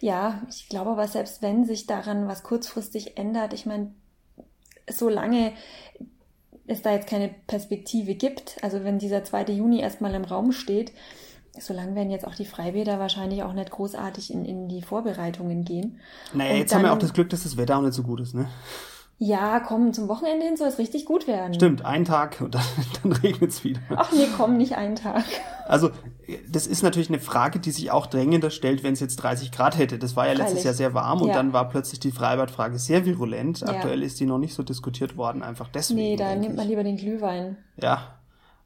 Ja, 0.00 0.42
ich 0.48 0.68
glaube 0.68 0.90
aber 0.90 1.06
selbst 1.08 1.42
wenn 1.42 1.64
sich 1.64 1.86
daran 1.86 2.28
was 2.28 2.42
kurzfristig 2.42 3.16
ändert, 3.16 3.52
ich 3.52 3.66
meine, 3.66 3.92
solange 4.90 5.52
es 6.66 6.82
da 6.82 6.92
jetzt 6.92 7.08
keine 7.08 7.34
Perspektive 7.46 8.14
gibt, 8.14 8.56
also 8.62 8.84
wenn 8.84 8.98
dieser 8.98 9.24
2. 9.24 9.44
Juni 9.46 9.80
erstmal 9.80 10.14
im 10.14 10.24
Raum 10.24 10.52
steht, 10.52 10.92
solange 11.58 11.94
werden 11.96 12.10
jetzt 12.10 12.26
auch 12.26 12.34
die 12.36 12.44
Freibäder 12.46 12.98
wahrscheinlich 13.00 13.42
auch 13.42 13.52
nicht 13.52 13.70
großartig 13.70 14.32
in, 14.32 14.44
in 14.44 14.68
die 14.68 14.82
Vorbereitungen 14.82 15.64
gehen. 15.64 15.98
Naja, 16.32 16.52
Und 16.52 16.58
jetzt 16.58 16.72
haben 16.74 16.82
wir 16.82 16.88
dann- 16.88 16.96
auch 16.96 17.00
das 17.00 17.12
Glück, 17.12 17.28
dass 17.30 17.42
das 17.42 17.56
Wetter 17.56 17.76
auch 17.78 17.82
nicht 17.82 17.94
so 17.94 18.02
gut 18.04 18.20
ist, 18.20 18.34
ne? 18.34 18.48
Ja, 19.22 19.60
komm, 19.60 19.92
zum 19.92 20.08
Wochenende 20.08 20.46
hin 20.46 20.56
soll 20.56 20.68
es 20.68 20.78
richtig 20.78 21.04
gut 21.04 21.26
werden. 21.26 21.52
Stimmt, 21.52 21.84
ein 21.84 22.06
Tag 22.06 22.40
und 22.40 22.54
dann, 22.54 22.62
dann 23.02 23.12
regnet 23.12 23.50
es 23.50 23.62
wieder. 23.64 23.80
Ach 23.94 24.10
nee, 24.12 24.26
komm, 24.34 24.56
nicht 24.56 24.76
einen 24.76 24.96
Tag. 24.96 25.24
Also, 25.68 25.90
das 26.48 26.66
ist 26.66 26.82
natürlich 26.82 27.10
eine 27.10 27.20
Frage, 27.20 27.58
die 27.60 27.70
sich 27.70 27.90
auch 27.90 28.06
drängender 28.06 28.48
stellt, 28.48 28.82
wenn 28.82 28.94
es 28.94 29.00
jetzt 29.00 29.16
30 29.16 29.52
Grad 29.52 29.76
hätte. 29.76 29.98
Das 29.98 30.16
war 30.16 30.26
ja 30.26 30.32
letztes 30.32 30.52
Freilich. 30.52 30.64
Jahr 30.64 30.72
sehr 30.74 30.94
warm 30.94 31.20
und 31.20 31.28
Ja. 31.28 31.34
dann 31.34 31.52
war 31.52 31.68
plötzlich 31.68 32.00
die 32.00 32.12
Freibadfrage 32.12 32.78
sehr 32.78 33.04
virulent. 33.04 33.60
Ja. 33.60 33.68
Aktuell 33.68 34.02
ist 34.02 34.18
die 34.20 34.24
noch 34.26 34.38
nicht 34.38 34.54
so 34.54 34.62
diskutiert 34.62 35.18
worden, 35.18 35.42
einfach 35.42 35.68
deswegen. 35.68 36.00
Nee, 36.00 36.16
da 36.16 36.34
nimmt 36.34 36.56
man 36.56 36.66
lieber 36.66 36.82
den 36.82 36.96
Glühwein. 36.96 37.58
Ja. 37.76 38.14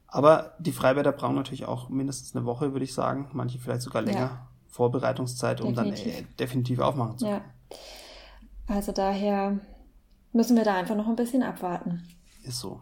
Aber 0.07 0.53
die 0.59 0.71
Freibäder 0.71 1.11
brauchen 1.11 1.35
natürlich 1.35 1.65
auch 1.65 1.89
mindestens 1.89 2.33
eine 2.33 2.45
Woche, 2.45 2.71
würde 2.71 2.85
ich 2.85 2.93
sagen. 2.93 3.27
Manche 3.33 3.59
vielleicht 3.59 3.81
sogar 3.81 4.03
länger. 4.03 4.19
Ja. 4.19 4.47
Vorbereitungszeit, 4.69 5.59
um 5.59 5.73
Definitiv. 5.75 6.15
dann 6.15 6.23
äh, 6.23 6.27
definitiv 6.39 6.79
aufmachen 6.79 7.17
zu 7.17 7.25
können. 7.25 7.41
Ja. 8.69 8.75
Also 8.75 8.93
daher 8.93 9.59
müssen 10.35 10.55
wir 10.55 10.63
da 10.63 10.75
einfach 10.75 10.95
noch 10.95 11.07
ein 11.07 11.15
bisschen 11.15 11.43
abwarten. 11.43 12.03
Ist 12.43 12.59
so. 12.59 12.81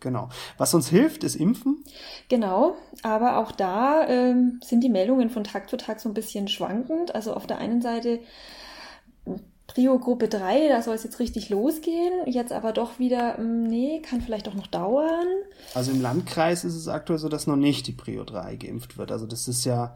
Genau. 0.00 0.30
Was 0.56 0.72
uns 0.72 0.88
hilft, 0.88 1.24
ist 1.24 1.36
Impfen. 1.36 1.84
Genau, 2.28 2.74
aber 3.02 3.36
auch 3.36 3.52
da 3.52 4.06
ähm, 4.08 4.58
sind 4.64 4.82
die 4.82 4.88
Meldungen 4.88 5.28
von 5.28 5.44
Tag 5.44 5.68
zu 5.68 5.76
Tag 5.76 6.00
so 6.00 6.08
ein 6.08 6.14
bisschen 6.14 6.48
schwankend. 6.48 7.14
Also 7.14 7.34
auf 7.34 7.46
der 7.46 7.58
einen 7.58 7.82
Seite 7.82 8.20
Trio 9.66 9.98
Gruppe 9.98 10.28
3, 10.28 10.68
da 10.68 10.82
soll 10.82 10.94
es 10.94 11.04
jetzt 11.04 11.20
richtig 11.20 11.50
losgehen. 11.50 12.26
Jetzt 12.26 12.52
aber 12.52 12.72
doch 12.72 12.98
wieder, 12.98 13.38
mm, 13.38 13.62
nee, 13.64 14.00
kann 14.00 14.22
vielleicht 14.22 14.48
auch 14.48 14.54
noch 14.54 14.66
dauern. 14.66 15.26
Also 15.74 15.92
im 15.92 16.00
Landkreis 16.00 16.64
ist 16.64 16.74
es 16.74 16.88
aktuell 16.88 17.18
so, 17.18 17.28
dass 17.28 17.46
noch 17.46 17.56
nicht 17.56 17.86
die 17.86 17.92
Prio 17.92 18.24
3 18.24 18.56
geimpft 18.56 18.96
wird. 18.96 19.12
Also 19.12 19.26
das 19.26 19.48
ist 19.48 19.64
ja, 19.66 19.94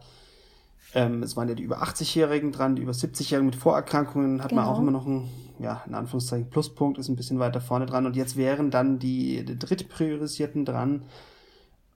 ähm, 0.95 1.21
es 1.21 1.35
waren 1.35 1.49
ja 1.49 1.55
die 1.55 1.63
über 1.63 1.83
80-Jährigen 1.83 2.51
dran, 2.51 2.75
die 2.75 2.81
über 2.81 2.93
70-Jährigen 2.93 3.45
mit 3.45 3.55
Vorerkrankungen 3.55 4.43
hat 4.43 4.51
man 4.53 4.63
Genau. 4.63 4.75
auch 4.75 4.79
immer 4.79 4.91
noch 4.91 5.05
einen, 5.05 5.29
ja, 5.59 5.83
in 5.85 5.93
Anführungszeichen 5.93 6.49
Pluspunkt, 6.49 6.97
ist 6.97 7.09
ein 7.09 7.17
bisschen 7.17 7.37
weiter 7.37 7.61
vorne 7.61 7.85
dran. 7.85 8.05
Und 8.05 8.15
jetzt 8.15 8.37
wären 8.37 8.71
dann 8.71 8.97
die, 8.97 9.43
die 9.45 9.59
Drittpriorisierten 9.59 10.63
dran. 10.65 11.03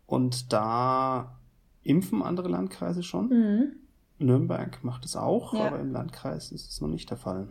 Und 0.06 0.51
da 0.51 1.38
impfen 1.84 2.22
andere 2.22 2.50
Landkreise 2.50 3.01
schon. 3.01 3.29
Mhm. 3.29 3.72
Nürnberg 4.20 4.84
macht 4.84 5.06
es 5.06 5.15
auch, 5.15 5.53
ja. 5.53 5.68
aber 5.68 5.79
im 5.79 5.94
Landkreis 5.94 6.51
ist 6.51 6.70
es 6.70 6.82
noch 6.82 6.89
nicht 6.89 7.10
der 7.10 7.18
Fall. 7.18 7.48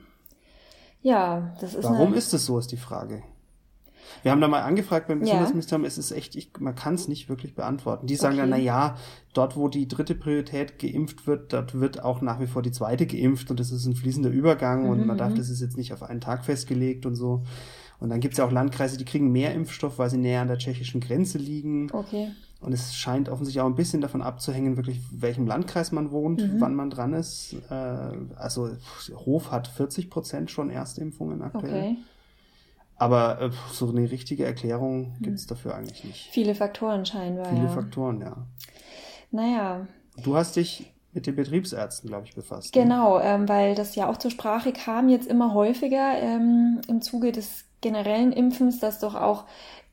Ja, 1.00 1.54
das 1.60 1.74
ist. 1.74 1.84
Warum 1.84 2.12
ist 2.12 2.34
es 2.34 2.44
so, 2.44 2.58
ist 2.58 2.72
die 2.72 2.76
Frage. 2.76 3.22
Wir 4.22 4.32
haben 4.32 4.40
da 4.40 4.48
mal 4.48 4.62
angefragt 4.62 5.08
beim 5.08 5.20
Gesundheitsministerium, 5.20 5.84
ja. 5.84 5.88
es 5.88 5.98
ist 5.98 6.10
echt, 6.12 6.36
ich, 6.36 6.50
man 6.58 6.74
kann 6.74 6.94
es 6.94 7.08
nicht 7.08 7.28
wirklich 7.28 7.54
beantworten. 7.54 8.06
Die 8.06 8.16
sagen 8.16 8.34
okay. 8.34 8.42
dann, 8.42 8.50
na 8.50 8.58
ja, 8.58 8.96
dort, 9.32 9.56
wo 9.56 9.68
die 9.68 9.88
dritte 9.88 10.14
Priorität 10.14 10.78
geimpft 10.78 11.26
wird, 11.26 11.52
dort 11.52 11.78
wird 11.78 12.02
auch 12.02 12.20
nach 12.20 12.40
wie 12.40 12.46
vor 12.46 12.62
die 12.62 12.72
zweite 12.72 13.06
geimpft 13.06 13.50
und 13.50 13.60
das 13.60 13.70
ist 13.70 13.86
ein 13.86 13.94
fließender 13.94 14.30
Übergang 14.30 14.84
mhm. 14.84 14.90
und 14.90 15.06
man 15.06 15.18
darf, 15.18 15.32
mhm. 15.32 15.36
das 15.36 15.48
ist 15.48 15.60
jetzt 15.60 15.76
nicht 15.76 15.92
auf 15.92 16.02
einen 16.02 16.20
Tag 16.20 16.44
festgelegt 16.44 17.06
und 17.06 17.14
so. 17.14 17.42
Und 18.00 18.10
dann 18.10 18.20
gibt 18.20 18.34
es 18.34 18.38
ja 18.38 18.44
auch 18.44 18.52
Landkreise, 18.52 18.96
die 18.96 19.04
kriegen 19.04 19.32
mehr 19.32 19.52
Impfstoff, 19.54 19.98
weil 19.98 20.08
sie 20.08 20.18
näher 20.18 20.42
an 20.42 20.48
der 20.48 20.58
tschechischen 20.58 21.00
Grenze 21.00 21.38
liegen. 21.38 21.90
Okay. 21.92 22.28
Und 22.60 22.72
es 22.72 22.94
scheint 22.94 23.28
offensichtlich 23.28 23.60
auch 23.62 23.68
ein 23.68 23.76
bisschen 23.76 24.00
davon 24.00 24.20
abzuhängen, 24.20 24.76
wirklich 24.76 25.00
welchem 25.12 25.46
Landkreis 25.46 25.92
man 25.92 26.10
wohnt, 26.10 26.40
mhm. 26.40 26.60
wann 26.60 26.74
man 26.74 26.90
dran 26.90 27.12
ist. 27.12 27.56
Äh, 27.70 27.74
also 28.36 28.70
Hof 29.14 29.52
hat 29.52 29.68
40 29.68 30.10
Prozent 30.10 30.50
schon 30.50 30.70
Erstimpfungen 30.70 31.42
aktuell. 31.42 31.92
Okay. 31.92 31.96
Aber 32.98 33.40
äh, 33.40 33.50
so 33.72 33.88
eine 33.88 34.10
richtige 34.10 34.44
Erklärung 34.44 35.14
hm. 35.14 35.22
gibt 35.22 35.38
es 35.38 35.46
dafür 35.46 35.74
eigentlich 35.74 36.04
nicht. 36.04 36.28
Viele 36.32 36.54
Faktoren 36.54 37.06
scheinbar. 37.06 37.46
Viele 37.46 37.64
ja. 37.64 37.68
Faktoren, 37.68 38.20
ja. 38.20 38.36
Naja. 39.30 39.86
Du 40.22 40.36
hast 40.36 40.56
dich 40.56 40.92
mit 41.12 41.26
den 41.26 41.36
Betriebsärzten, 41.36 42.08
glaube 42.08 42.26
ich, 42.26 42.34
befasst. 42.34 42.74
Ne? 42.74 42.82
Genau, 42.82 43.20
ähm, 43.20 43.48
weil 43.48 43.74
das 43.74 43.94
ja 43.94 44.08
auch 44.08 44.18
zur 44.18 44.30
Sprache 44.30 44.72
kam, 44.72 45.08
jetzt 45.08 45.26
immer 45.26 45.54
häufiger 45.54 46.18
ähm, 46.20 46.80
im 46.88 47.00
Zuge 47.00 47.32
des 47.32 47.64
generellen 47.80 48.32
Impfens, 48.32 48.80
dass 48.80 48.98
doch 48.98 49.14
auch 49.14 49.44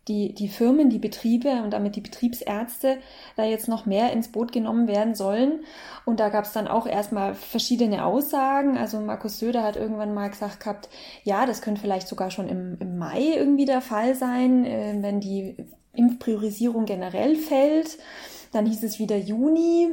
die, 0.07 0.33
die 0.33 0.47
Firmen, 0.47 0.89
die 0.89 0.99
Betriebe 0.99 1.63
und 1.63 1.71
damit 1.71 1.95
die 1.95 2.01
Betriebsärzte 2.01 2.97
da 3.35 3.43
jetzt 3.43 3.67
noch 3.67 3.85
mehr 3.85 4.11
ins 4.13 4.27
Boot 4.27 4.51
genommen 4.51 4.87
werden 4.87 5.15
sollen. 5.15 5.63
Und 6.05 6.19
da 6.19 6.29
gab 6.29 6.45
es 6.45 6.53
dann 6.53 6.67
auch 6.67 6.85
erstmal 6.85 7.33
verschiedene 7.33 8.05
Aussagen. 8.05 8.77
Also 8.77 8.99
Markus 8.99 9.39
Söder 9.39 9.63
hat 9.63 9.77
irgendwann 9.77 10.13
mal 10.13 10.29
gesagt 10.29 10.59
gehabt, 10.59 10.89
ja, 11.23 11.45
das 11.45 11.61
könnte 11.61 11.81
vielleicht 11.81 12.07
sogar 12.07 12.29
schon 12.29 12.47
im, 12.47 12.77
im 12.79 12.97
Mai 12.97 13.33
irgendwie 13.35 13.65
der 13.65 13.81
Fall 13.81 14.15
sein, 14.15 14.65
äh, 14.65 14.95
wenn 14.99 15.19
die 15.19 15.55
Impfpriorisierung 15.93 16.85
generell 16.85 17.35
fällt. 17.35 17.97
Dann 18.51 18.65
hieß 18.65 18.83
es 18.83 18.99
wieder 18.99 19.17
Juni. 19.17 19.89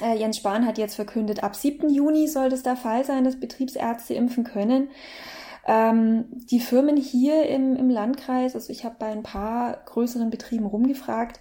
Äh, 0.00 0.16
Jens 0.16 0.38
Spahn 0.38 0.66
hat 0.66 0.78
jetzt 0.78 0.94
verkündet, 0.94 1.42
ab 1.42 1.56
7. 1.56 1.88
Juni 1.90 2.26
soll 2.26 2.48
das 2.48 2.62
der 2.62 2.76
Fall 2.76 3.04
sein, 3.04 3.24
dass 3.24 3.40
Betriebsärzte 3.40 4.14
impfen 4.14 4.44
können. 4.44 4.88
Ähm, 5.66 6.26
die 6.50 6.60
Firmen 6.60 6.96
hier 6.96 7.48
im, 7.48 7.74
im 7.74 7.90
Landkreis, 7.90 8.54
also 8.54 8.70
ich 8.70 8.84
habe 8.84 8.96
bei 8.98 9.06
ein 9.06 9.24
paar 9.24 9.82
größeren 9.84 10.30
Betrieben 10.30 10.64
rumgefragt, 10.64 11.40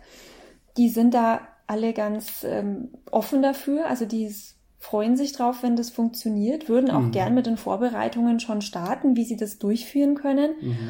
die 0.78 0.90
sind 0.90 1.14
da 1.14 1.42
alle 1.68 1.94
ganz 1.94 2.44
ähm, 2.44 2.90
offen 3.12 3.44
dafür. 3.44 3.86
Also 3.88 4.06
die 4.06 4.34
freuen 4.80 5.16
sich 5.16 5.34
drauf, 5.34 5.62
wenn 5.62 5.76
das 5.76 5.92
funktioniert, 5.92 6.70
würden 6.70 6.92
auch 6.92 7.02
mhm. 7.02 7.12
gern 7.12 7.36
mit 7.36 7.46
den 7.46 7.58
Vorbereitungen 7.58 8.40
schon 8.40 8.62
starten, 8.62 9.16
wie 9.16 9.26
sie 9.26 9.38
das 9.38 9.60
durchführen 9.60 10.16
können. 10.16 10.52
Mhm. 10.60 10.90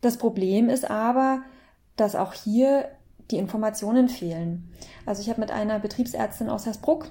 Das 0.00 0.18
Problem 0.18 0.68
ist 0.68 0.90
aber, 0.90 1.42
dass 1.96 2.16
auch 2.16 2.32
hier 2.32 2.88
die 3.30 3.36
Informationen 3.36 4.08
fehlen. 4.08 4.70
Also 5.04 5.22
ich 5.22 5.28
habe 5.28 5.40
mit 5.40 5.50
einer 5.50 5.78
Betriebsärztin 5.78 6.48
aus 6.48 6.66
Hersbruck 6.66 7.10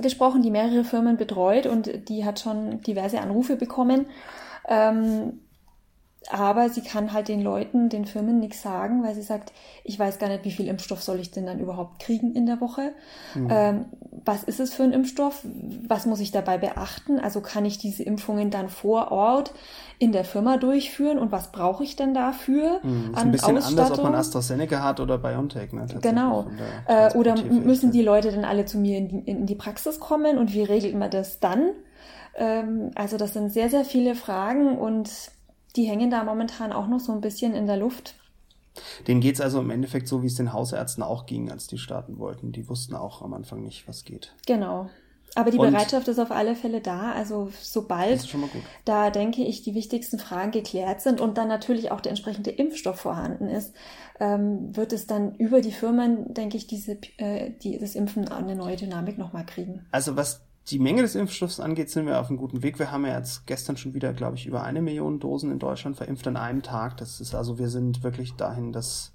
gesprochen, 0.00 0.42
die 0.42 0.50
mehrere 0.50 0.84
Firmen 0.84 1.16
betreut 1.16 1.66
und 1.66 2.08
die 2.08 2.24
hat 2.24 2.40
schon 2.40 2.82
diverse 2.82 3.20
Anrufe 3.20 3.56
bekommen 3.56 4.06
ähm, 4.68 5.40
aber 6.30 6.68
sie 6.68 6.82
kann 6.82 7.12
halt 7.12 7.28
den 7.28 7.40
Leuten, 7.42 7.88
den 7.88 8.04
Firmen 8.04 8.40
nichts 8.40 8.60
sagen, 8.60 9.02
weil 9.02 9.14
sie 9.14 9.22
sagt, 9.22 9.52
ich 9.84 9.98
weiß 9.98 10.18
gar 10.18 10.28
nicht, 10.28 10.44
wie 10.44 10.50
viel 10.50 10.66
Impfstoff 10.66 11.02
soll 11.02 11.20
ich 11.20 11.30
denn 11.30 11.46
dann 11.46 11.60
überhaupt 11.60 12.00
kriegen 12.00 12.34
in 12.34 12.44
der 12.44 12.60
Woche. 12.60 12.92
Mhm. 13.34 13.48
Ähm, 13.50 13.84
was 14.24 14.42
ist 14.42 14.60
es 14.60 14.74
für 14.74 14.82
ein 14.82 14.92
Impfstoff? 14.92 15.42
Was 15.86 16.06
muss 16.06 16.20
ich 16.20 16.32
dabei 16.32 16.58
beachten? 16.58 17.18
Also 17.18 17.40
kann 17.40 17.64
ich 17.64 17.78
diese 17.78 18.02
Impfungen 18.02 18.50
dann 18.50 18.68
vor 18.68 19.12
Ort 19.12 19.54
in 19.98 20.12
der 20.12 20.24
Firma 20.24 20.58
durchführen 20.58 21.18
und 21.18 21.32
was 21.32 21.50
brauche 21.50 21.84
ich 21.84 21.96
denn 21.96 22.14
dafür 22.14 22.80
mhm. 22.82 23.12
an 23.14 23.26
ein 23.26 23.32
bisschen 23.32 23.56
anders, 23.56 23.92
ob 23.92 24.02
man 24.02 24.14
AstraZeneca 24.14 24.82
hat 24.82 25.00
oder 25.00 25.18
BioNTech. 25.18 25.72
Ne, 25.72 25.86
genau. 26.02 26.46
Äh, 26.86 27.16
oder 27.16 27.40
müssen 27.42 27.90
die 27.90 28.02
Leute 28.02 28.32
dann 28.32 28.44
alle 28.44 28.66
zu 28.66 28.78
mir 28.78 28.98
in 28.98 29.08
die, 29.08 29.30
in 29.30 29.46
die 29.46 29.54
Praxis 29.54 29.98
kommen 29.98 30.36
und 30.36 30.52
wie 30.52 30.62
regelt 30.62 30.94
man 30.94 31.10
das 31.10 31.40
dann? 31.40 31.70
Ähm, 32.38 32.92
also 32.94 33.16
das 33.16 33.34
sind 33.34 33.52
sehr, 33.52 33.68
sehr 33.68 33.84
viele 33.84 34.14
Fragen 34.14 34.78
und 34.78 35.10
die 35.76 35.84
hängen 35.84 36.10
da 36.10 36.24
momentan 36.24 36.72
auch 36.72 36.86
noch 36.86 37.00
so 37.00 37.12
ein 37.12 37.20
bisschen 37.20 37.54
in 37.54 37.66
der 37.66 37.76
Luft. 37.76 38.14
Denen 39.06 39.20
geht 39.20 39.34
es 39.34 39.40
also 39.40 39.60
im 39.60 39.70
Endeffekt 39.70 40.08
so, 40.08 40.22
wie 40.22 40.28
es 40.28 40.36
den 40.36 40.52
Hausärzten 40.52 41.02
auch 41.02 41.26
ging, 41.26 41.50
als 41.50 41.66
die 41.66 41.78
starten 41.78 42.18
wollten. 42.18 42.52
Die 42.52 42.68
wussten 42.68 42.94
auch 42.94 43.22
am 43.22 43.34
Anfang 43.34 43.62
nicht, 43.62 43.88
was 43.88 44.04
geht. 44.04 44.34
Genau. 44.46 44.88
Aber 45.34 45.50
die 45.50 45.58
und 45.58 45.70
Bereitschaft 45.70 46.08
ist 46.08 46.18
auf 46.18 46.30
alle 46.30 46.54
Fälle 46.54 46.80
da. 46.80 47.12
Also 47.12 47.50
sobald 47.60 48.26
da, 48.84 49.10
denke 49.10 49.44
ich, 49.44 49.62
die 49.62 49.74
wichtigsten 49.74 50.18
Fragen 50.18 50.52
geklärt 50.52 51.00
sind 51.00 51.20
und 51.20 51.36
dann 51.36 51.48
natürlich 51.48 51.90
auch 51.90 52.00
der 52.00 52.10
entsprechende 52.10 52.50
Impfstoff 52.50 53.00
vorhanden 53.00 53.48
ist, 53.48 53.74
ähm, 54.20 54.74
wird 54.74 54.92
es 54.92 55.06
dann 55.06 55.34
über 55.34 55.60
die 55.60 55.72
Firmen, 55.72 56.32
denke 56.32 56.56
ich, 56.56 56.66
diese, 56.66 56.98
äh, 57.18 57.50
die, 57.62 57.78
das 57.78 57.94
Impfen 57.94 58.28
eine 58.28 58.56
neue 58.56 58.76
Dynamik 58.76 59.18
nochmal 59.18 59.44
kriegen. 59.44 59.86
Also 59.90 60.16
was 60.16 60.47
die 60.70 60.78
Menge 60.78 61.02
des 61.02 61.14
Impfstoffs 61.14 61.60
angeht, 61.60 61.90
sind 61.90 62.06
wir 62.06 62.20
auf 62.20 62.28
einem 62.28 62.38
guten 62.38 62.62
Weg. 62.62 62.78
Wir 62.78 62.90
haben 62.90 63.06
ja 63.06 63.16
jetzt 63.16 63.46
gestern 63.46 63.76
schon 63.76 63.94
wieder, 63.94 64.12
glaube 64.12 64.36
ich, 64.36 64.46
über 64.46 64.62
eine 64.62 64.82
Million 64.82 65.18
Dosen 65.18 65.50
in 65.50 65.58
Deutschland 65.58 65.96
verimpft 65.96 66.26
an 66.26 66.36
einem 66.36 66.62
Tag. 66.62 66.96
Das 66.98 67.20
ist 67.20 67.34
also, 67.34 67.58
wir 67.58 67.68
sind 67.68 68.02
wirklich 68.02 68.34
dahin, 68.34 68.72
dass, 68.72 69.12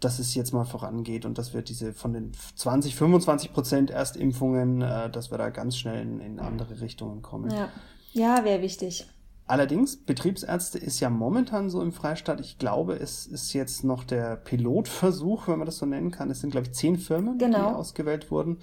dass 0.00 0.18
es 0.18 0.34
jetzt 0.34 0.52
mal 0.52 0.64
vorangeht 0.64 1.24
und 1.24 1.38
dass 1.38 1.54
wir 1.54 1.62
diese 1.62 1.92
von 1.92 2.12
den 2.12 2.32
20, 2.56 2.94
25 2.94 3.52
Prozent 3.52 3.90
Erstimpfungen, 3.90 4.82
äh, 4.82 5.10
dass 5.10 5.30
wir 5.30 5.38
da 5.38 5.50
ganz 5.50 5.76
schnell 5.76 6.02
in, 6.02 6.20
in 6.20 6.40
andere 6.40 6.80
Richtungen 6.80 7.22
kommen. 7.22 7.50
Ja, 7.50 7.68
ja 8.12 8.44
wäre 8.44 8.60
wichtig. 8.62 9.06
Allerdings, 9.46 9.96
Betriebsärzte 9.96 10.78
ist 10.78 11.00
ja 11.00 11.10
momentan 11.10 11.70
so 11.70 11.82
im 11.82 11.90
Freistaat. 11.90 12.38
Ich 12.38 12.58
glaube, 12.58 12.94
es 12.94 13.26
ist 13.26 13.52
jetzt 13.52 13.82
noch 13.82 14.04
der 14.04 14.36
Pilotversuch, 14.36 15.48
wenn 15.48 15.58
man 15.58 15.66
das 15.66 15.78
so 15.78 15.86
nennen 15.86 16.12
kann. 16.12 16.30
Es 16.30 16.40
sind, 16.40 16.50
glaube 16.50 16.68
ich, 16.68 16.72
zehn 16.72 16.96
Firmen, 16.96 17.36
genau. 17.36 17.70
die 17.70 17.74
ausgewählt 17.74 18.30
wurden. 18.30 18.58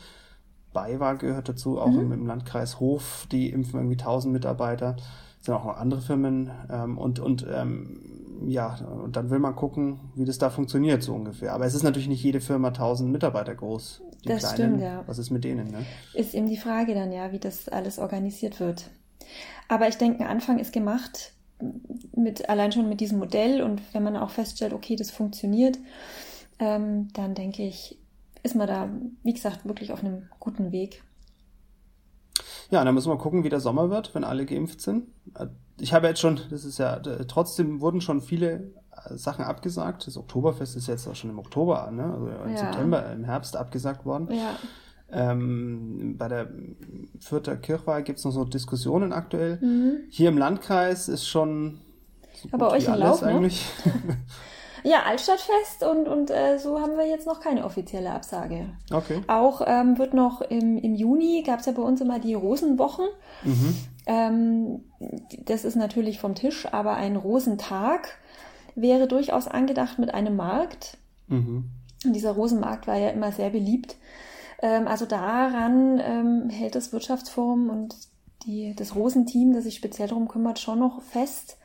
BayWa 0.77 1.13
gehört 1.13 1.49
dazu, 1.49 1.79
auch 1.79 1.87
mhm. 1.87 1.99
im, 1.99 2.11
im, 2.11 2.27
Landkreis 2.27 2.79
Hof, 2.79 3.27
die 3.31 3.49
impfen 3.49 3.79
irgendwie 3.79 3.97
1000 3.97 4.31
Mitarbeiter, 4.31 4.95
sind 5.41 5.55
auch 5.55 5.65
noch 5.65 5.77
andere 5.77 6.01
Firmen 6.01 6.51
ähm, 6.69 6.99
und, 6.99 7.19
und 7.19 7.47
ähm, 7.51 7.99
ja, 8.45 8.75
und 9.03 9.15
dann 9.15 9.31
will 9.31 9.39
man 9.39 9.55
gucken, 9.55 9.99
wie 10.13 10.25
das 10.25 10.37
da 10.37 10.51
funktioniert, 10.51 11.01
so 11.01 11.15
ungefähr. 11.15 11.53
Aber 11.53 11.65
es 11.65 11.73
ist 11.73 11.81
natürlich 11.81 12.07
nicht 12.07 12.21
jede 12.21 12.41
Firma 12.41 12.67
1000 12.67 13.11
Mitarbeiter 13.11 13.55
groß. 13.55 14.03
Die 14.23 14.29
das 14.29 14.53
kleinen, 14.53 14.75
stimmt, 14.75 14.81
ja. 14.81 15.03
Was 15.07 15.17
ist 15.17 15.31
mit 15.31 15.43
denen, 15.43 15.71
ne? 15.71 15.83
Ist 16.13 16.35
eben 16.35 16.47
die 16.47 16.57
Frage 16.57 16.93
dann, 16.93 17.11
ja, 17.11 17.31
wie 17.31 17.39
das 17.39 17.67
alles 17.69 17.97
organisiert 17.97 18.59
wird. 18.59 18.91
Aber 19.67 19.87
ich 19.87 19.97
denke, 19.97 20.23
ein 20.23 20.29
Anfang 20.29 20.59
ist 20.59 20.71
gemacht, 20.71 21.33
mit, 22.15 22.47
allein 22.49 22.71
schon 22.71 22.87
mit 22.87 22.99
diesem 22.99 23.17
Modell 23.17 23.63
und 23.63 23.81
wenn 23.93 24.03
man 24.03 24.15
auch 24.15 24.29
feststellt, 24.29 24.73
okay, 24.73 24.95
das 24.95 25.09
funktioniert, 25.09 25.79
ähm, 26.59 27.07
dann 27.13 27.33
denke 27.33 27.63
ich, 27.63 27.97
ist 28.43 28.55
man 28.55 28.67
da, 28.67 28.89
wie 29.23 29.33
gesagt, 29.33 29.65
wirklich 29.65 29.91
auf 29.91 30.03
einem 30.03 30.29
guten 30.39 30.71
Weg. 30.71 31.03
Ja, 32.69 32.83
dann 32.83 32.93
müssen 32.93 33.11
wir 33.11 33.17
gucken, 33.17 33.43
wie 33.43 33.49
der 33.49 33.59
Sommer 33.59 33.89
wird, 33.89 34.13
wenn 34.13 34.23
alle 34.23 34.45
geimpft 34.45 34.81
sind. 34.81 35.07
Ich 35.79 35.93
habe 35.93 36.07
jetzt 36.07 36.19
schon, 36.19 36.39
das 36.49 36.65
ist 36.65 36.79
ja, 36.79 36.99
trotzdem 36.99 37.81
wurden 37.81 38.01
schon 38.01 38.21
viele 38.21 38.73
äh, 38.91 39.15
Sachen 39.15 39.45
abgesagt. 39.45 40.07
Das 40.07 40.17
Oktoberfest 40.17 40.75
ist 40.75 40.87
jetzt 40.87 41.07
auch 41.07 41.15
schon 41.15 41.29
im 41.29 41.39
Oktober, 41.39 41.89
ne? 41.91 42.13
also 42.13 42.27
im 42.27 42.51
ja. 42.51 42.57
September, 42.57 43.11
im 43.11 43.23
Herbst 43.23 43.55
abgesagt 43.55 44.05
worden. 44.05 44.29
Ja. 44.31 44.55
Ähm, 45.09 46.15
bei 46.17 46.27
der 46.27 46.49
Fürther 47.19 47.55
Kirchweih 47.55 48.01
gibt 48.01 48.19
es 48.19 48.25
noch 48.25 48.31
so 48.31 48.43
Diskussionen 48.43 49.13
aktuell. 49.13 49.57
Mhm. 49.61 49.99
Hier 50.09 50.27
im 50.29 50.37
Landkreis 50.37 51.07
ist 51.07 51.25
schon 51.25 51.79
so 52.33 52.49
Aber 52.51 52.71
euch 52.71 52.89
alles 52.89 53.05
Lauf, 53.05 53.21
ne? 53.21 53.27
eigentlich. 53.27 53.65
Ja, 54.83 55.03
Altstadtfest 55.03 55.83
und, 55.83 56.07
und 56.07 56.31
äh, 56.31 56.57
so 56.57 56.79
haben 56.79 56.97
wir 56.97 57.07
jetzt 57.07 57.27
noch 57.27 57.39
keine 57.39 57.65
offizielle 57.65 58.11
Absage. 58.11 58.69
Okay. 58.91 59.21
Auch 59.27 59.61
ähm, 59.65 59.97
wird 59.97 60.13
noch 60.13 60.41
im, 60.41 60.77
im 60.77 60.95
Juni, 60.95 61.43
gab 61.45 61.59
es 61.59 61.65
ja 61.65 61.71
bei 61.71 61.81
uns 61.81 62.01
immer 62.01 62.19
die 62.19 62.33
Rosenwochen. 62.33 63.05
Mhm. 63.43 63.75
Ähm, 64.05 64.83
das 65.45 65.65
ist 65.65 65.75
natürlich 65.75 66.19
vom 66.19 66.35
Tisch, 66.35 66.67
aber 66.71 66.95
ein 66.95 67.15
Rosentag 67.15 68.17
wäre 68.75 69.07
durchaus 69.07 69.47
angedacht 69.47 69.99
mit 69.99 70.13
einem 70.13 70.35
Markt. 70.35 70.97
Mhm. 71.27 71.65
Und 72.05 72.13
dieser 72.13 72.31
Rosenmarkt 72.31 72.87
war 72.87 72.97
ja 72.97 73.09
immer 73.09 73.31
sehr 73.31 73.49
beliebt. 73.49 73.95
Ähm, 74.61 74.87
also 74.87 75.05
daran 75.05 75.99
ähm, 75.99 76.49
hält 76.49 76.75
das 76.75 76.93
Wirtschaftsforum 76.93 77.69
und 77.69 77.95
die, 78.45 78.75
das 78.75 78.95
Rosenteam, 78.95 79.53
das 79.53 79.63
sich 79.63 79.75
speziell 79.75 80.07
darum 80.07 80.27
kümmert, 80.27 80.59
schon 80.59 80.79
noch 80.79 81.01
fest. 81.01 81.57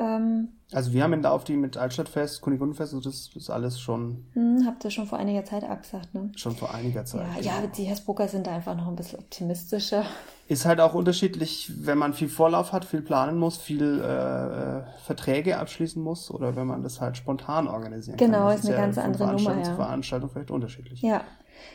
Ähm, 0.00 0.48
also 0.72 0.92
wir 0.92 1.02
haben 1.02 1.12
in 1.12 1.22
Lauf 1.22 1.44
die 1.44 1.56
mit 1.56 1.76
Altstadtfest, 1.76 2.40
Kunigundenfest, 2.40 2.94
also 2.94 3.08
das 3.08 3.30
ist 3.34 3.50
alles 3.50 3.78
schon. 3.78 4.24
Hm, 4.32 4.64
habt 4.66 4.84
ihr 4.84 4.90
schon 4.90 5.06
vor 5.06 5.18
einiger 5.18 5.44
Zeit 5.44 5.62
abgesagt, 5.62 6.14
ne? 6.14 6.30
Schon 6.36 6.56
vor 6.56 6.72
einiger 6.72 7.04
Zeit. 7.04 7.26
Ja, 7.40 7.60
ja 7.60 7.66
die 7.66 7.84
Hersbrucker 7.84 8.28
sind 8.28 8.46
da 8.46 8.54
einfach 8.54 8.76
noch 8.76 8.88
ein 8.88 8.96
bisschen 8.96 9.18
optimistischer. 9.18 10.04
Ist 10.48 10.64
halt 10.64 10.80
auch 10.80 10.94
unterschiedlich, 10.94 11.70
wenn 11.84 11.98
man 11.98 12.14
viel 12.14 12.28
Vorlauf 12.28 12.72
hat, 12.72 12.84
viel 12.84 13.02
planen 13.02 13.38
muss, 13.38 13.58
viel 13.58 14.00
äh, 14.00 14.78
äh 14.78 14.82
Verträge 15.04 15.58
abschließen 15.58 16.02
muss 16.02 16.30
oder 16.30 16.56
wenn 16.56 16.66
man 16.66 16.82
das 16.82 17.00
halt 17.00 17.16
spontan 17.16 17.68
organisieren 17.68 18.16
genau, 18.16 18.38
kann. 18.38 18.46
Genau, 18.46 18.58
ist 18.58 18.66
eine 18.66 18.74
ja 18.74 18.80
ganz 18.80 18.98
andere 18.98 19.32
Nummer. 19.32 19.58
Ja. 19.58 19.74
Veranstaltung 19.74 20.30
vielleicht 20.30 20.50
unterschiedlich. 20.50 21.02
Ja, 21.02 21.22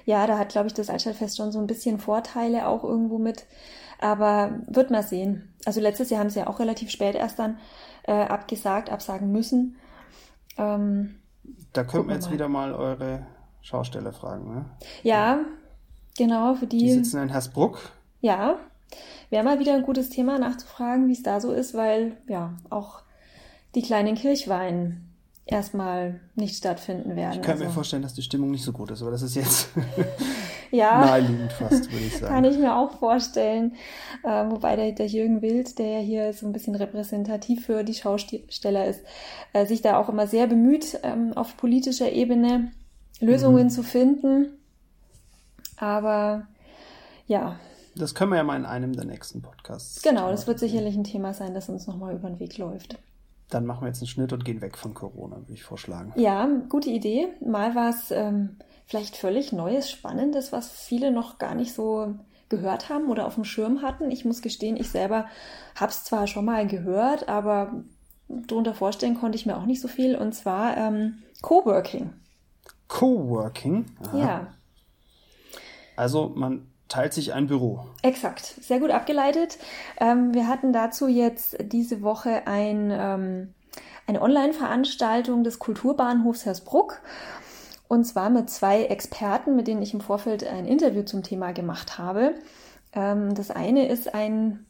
ja, 0.06 0.26
da 0.26 0.38
hat, 0.38 0.50
glaube 0.50 0.68
ich, 0.68 0.74
das 0.74 0.90
Altstadtfest 0.90 1.38
schon 1.38 1.52
so 1.52 1.60
ein 1.60 1.68
bisschen 1.68 2.00
Vorteile 2.00 2.68
auch 2.68 2.84
irgendwo 2.84 3.18
mit. 3.18 3.46
Aber 4.00 4.60
wird 4.68 4.92
man 4.92 5.04
sehen. 5.04 5.55
Also 5.66 5.82
letztes 5.82 6.10
Jahr 6.10 6.20
haben 6.20 6.30
sie 6.30 6.40
ja 6.40 6.48
auch 6.48 6.60
relativ 6.60 6.90
spät 6.92 7.16
erst 7.16 7.40
dann 7.40 7.58
äh, 8.04 8.14
abgesagt, 8.14 8.90
absagen 8.90 9.32
müssen. 9.32 9.76
Ähm, 10.58 11.16
da 11.74 11.84
könnten 11.84 12.08
wir 12.08 12.16
jetzt 12.16 12.28
mal. 12.28 12.34
wieder 12.34 12.48
mal 12.48 12.74
eure 12.74 13.26
Schausteller 13.62 14.14
fragen, 14.14 14.54
ne? 14.54 14.66
Ja, 15.04 15.40
genau, 16.18 16.56
für 16.56 16.68
die. 16.68 16.78
Die 16.78 16.92
sitzen 16.92 17.22
in 17.22 17.30
Hersbruck. 17.30 17.80
Ja, 18.22 18.58
wäre 19.30 19.44
mal 19.44 19.60
wieder 19.60 19.74
ein 19.74 19.84
gutes 19.84 20.10
Thema 20.10 20.40
nachzufragen, 20.40 21.08
wie 21.08 21.14
es 21.14 21.24
da 21.24 21.42
so 21.42 21.52
ist, 21.52 21.74
weil 21.74 22.18
ja 22.28 22.54
auch 22.70 23.02
die 23.74 23.82
kleinen 23.82 24.16
Kirchweinen 24.16 25.14
erstmal 25.46 26.20
nicht 26.36 26.56
stattfinden 26.56 27.16
werden. 27.16 27.40
Ich 27.40 27.42
kann 27.42 27.54
also. 27.54 27.66
mir 27.66 27.72
vorstellen, 27.72 28.02
dass 28.02 28.14
die 28.14 28.22
Stimmung 28.22 28.52
nicht 28.52 28.64
so 28.64 28.72
gut 28.72 28.92
ist, 28.92 29.02
aber 29.02 29.12
das 29.12 29.22
ist 29.22 29.36
jetzt 29.36 29.70
ja, 30.72 31.00
naheliegend 31.00 31.54
fast, 31.54 31.92
würde 31.92 32.06
ich 32.06 32.18
sagen. 32.18 32.34
Kann 32.34 32.44
ich 32.46 32.58
mir 32.58 32.76
auch 32.76 32.92
vorstellen. 33.00 33.74
Äh, 34.24 34.50
wobei 34.50 34.76
der, 34.76 34.92
der 34.92 35.08
Jürgen 35.08 35.42
Wild, 35.42 35.78
der 35.80 35.88
ja 35.88 36.00
hier 36.00 36.34
so 36.34 36.46
ein 36.46 36.54
bisschen 36.54 36.76
repräsentativ 36.76 37.66
für 37.66 37.84
die 37.84 37.94
Schausteller 37.94 38.86
ist, 38.86 39.02
äh, 39.54 39.66
sich 39.66 39.82
da 39.82 39.98
auch 39.98 40.10
immer 40.10 40.28
sehr 40.28 40.48
bemüht, 40.48 41.00
ähm, 41.04 41.34
auf 41.36 41.58
politischer 41.58 42.12
Ebene 42.12 42.72
Lösungen 43.20 43.66
mhm. 43.66 43.70
zu 43.70 43.84
finden. 43.84 44.58
Aber 45.78 46.48
ja. 47.28 47.60
Das 47.96 48.14
können 48.14 48.32
wir 48.32 48.38
ja 48.38 48.44
mal 48.44 48.58
in 48.58 48.66
einem 48.66 48.94
der 48.94 49.06
nächsten 49.06 49.42
Podcasts. 49.42 50.02
Genau, 50.02 50.30
das 50.30 50.48
wird 50.48 50.60
sicherlich 50.60 50.96
ein 50.96 51.06
Thema 51.06 51.34
sein, 51.34 51.54
das 51.54 51.70
uns 51.70 51.88
nochmal 51.88 52.16
über 52.16 52.30
den 52.30 52.40
Weg 52.40 52.58
läuft. 52.58 52.98
Dann 53.50 53.66
machen 53.66 53.84
wir 53.84 53.88
jetzt 53.88 54.02
einen 54.02 54.08
Schnitt 54.08 54.34
und 54.34 54.44
gehen 54.44 54.62
weg 54.62 54.78
von 54.78 54.94
Corona, 54.94 55.38
würde 55.38 55.54
ich 55.54 55.64
vorschlagen. 55.64 56.14
Ja, 56.16 56.50
gute 56.68 56.90
Idee. 56.90 57.28
Mal 57.46 57.76
was 57.76 58.12
ähm, 58.12 58.58
vielleicht 58.86 59.18
völlig 59.18 59.52
Neues, 59.52 59.90
Spannendes, 59.90 60.52
was 60.52 60.70
viele 60.70 61.12
noch 61.12 61.38
gar 61.38 61.56
nicht 61.56 61.74
so 61.74 62.16
gehört 62.50 62.90
haben 62.90 63.10
oder 63.10 63.26
auf 63.26 63.36
dem 63.36 63.46
Schirm 63.46 63.82
hatten. 63.82 64.12
Ich 64.12 64.26
muss 64.26 64.42
gestehen, 64.42 64.78
ich 64.78 64.90
selber 64.90 65.28
habe 65.76 65.92
es 65.92 66.04
zwar 66.04 66.28
schon 66.28 66.46
mal 66.46 66.68
gehört, 66.68 67.28
aber 67.28 67.84
darunter 68.28 68.74
vorstellen 68.74 69.16
konnte 69.16 69.36
ich 69.36 69.46
mir 69.46 69.58
auch 69.58 69.66
nicht 69.66 69.82
so 69.82 69.88
viel. 69.88 70.16
Und 70.16 70.34
zwar 70.34 70.78
ähm, 70.78 71.24
Coworking. 71.42 72.14
Coworking? 72.88 73.86
Aha. 74.08 74.18
Ja. 74.18 74.48
Also 75.96 76.32
man 76.36 76.68
teilt 76.88 77.14
sich 77.14 77.34
ein 77.34 77.48
Büro. 77.48 77.86
Exakt, 78.04 78.46
sehr 78.62 78.80
gut 78.80 78.92
abgeleitet. 78.92 79.58
Ähm, 80.00 80.34
wir 80.34 80.48
hatten 80.48 80.72
dazu 80.72 81.08
jetzt 81.08 81.58
diese 81.60 82.02
Woche 82.02 82.46
ein, 82.46 82.92
ähm, 82.92 83.54
eine 84.06 84.22
Online-Veranstaltung 84.22 85.44
des 85.44 85.58
Kulturbahnhofs 85.58 86.46
Hersbruck. 86.46 87.02
Und 87.88 88.06
zwar 88.06 88.30
mit 88.30 88.50
zwei 88.50 88.84
Experten, 88.84 89.56
mit 89.56 89.68
denen 89.68 89.82
ich 89.82 89.94
im 89.94 90.02
Vorfeld 90.02 90.46
ein 90.46 90.66
Interview 90.66 91.04
zum 91.04 91.24
Thema 91.24 91.52
gemacht 91.54 91.98
habe. 91.98 92.36
Ähm, 92.94 93.36
das 93.36 93.52
eine 93.52 93.88
ist 93.88 94.14
ein, 94.14 94.66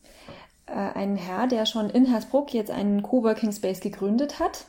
äh, 0.65 0.73
ein 0.73 1.15
Herr, 1.15 1.47
der 1.47 1.65
schon 1.65 1.89
in 1.89 2.05
Hersbruck 2.05 2.53
jetzt 2.53 2.71
einen 2.71 3.03
Coworking 3.03 3.51
Space 3.51 3.79
gegründet 3.79 4.39
hat. 4.39 4.65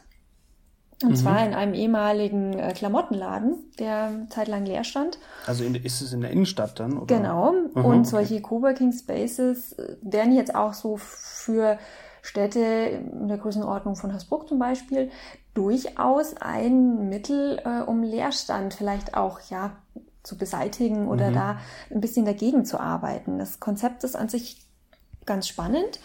Und 1.03 1.11
mhm. 1.11 1.17
zwar 1.17 1.45
in 1.45 1.53
einem 1.53 1.75
ehemaligen 1.75 2.59
äh, 2.59 2.73
Klamottenladen, 2.73 3.71
der 3.79 4.27
zeitlang 4.31 4.65
leer 4.65 4.83
stand. 4.83 5.19
Also 5.47 5.63
in, 5.63 5.75
ist 5.75 6.01
es 6.01 6.15
in 6.15 6.23
der 6.23 6.31
Innenstadt 6.31 6.81
dann? 6.81 6.97
Oder? 6.97 7.15
Genau. 7.15 7.53
Mhm, 7.53 7.85
und 7.85 8.05
solche 8.07 8.41
Coworking 8.41 8.93
Spaces 8.93 9.75
äh, 9.75 9.97
werden 10.01 10.35
jetzt 10.35 10.55
auch 10.55 10.73
so 10.73 10.97
für 10.97 11.79
Städte 12.23 12.61
in 12.61 13.29
der 13.29 13.37
Größenordnung 13.37 13.95
von 13.95 14.13
Hasbruck 14.13 14.49
zum 14.49 14.59
Beispiel 14.59 15.11
durchaus 15.57 16.37
ein 16.37 17.09
Mittel, 17.09 17.61
äh, 17.65 17.83
um 17.83 18.03
Leerstand 18.03 18.75
vielleicht 18.75 19.15
auch 19.15 19.41
ja 19.49 19.73
zu 20.23 20.37
beseitigen 20.37 21.09
oder 21.09 21.31
mhm. 21.31 21.35
da 21.35 21.59
ein 21.91 22.01
bisschen 22.01 22.27
dagegen 22.27 22.65
zu 22.65 22.79
arbeiten. 22.79 23.39
Das 23.39 23.61
Konzept 23.61 24.05
ist 24.05 24.17
an 24.17 24.29
sich 24.29 24.67
ganz 25.25 25.49
spannend. 25.49 26.01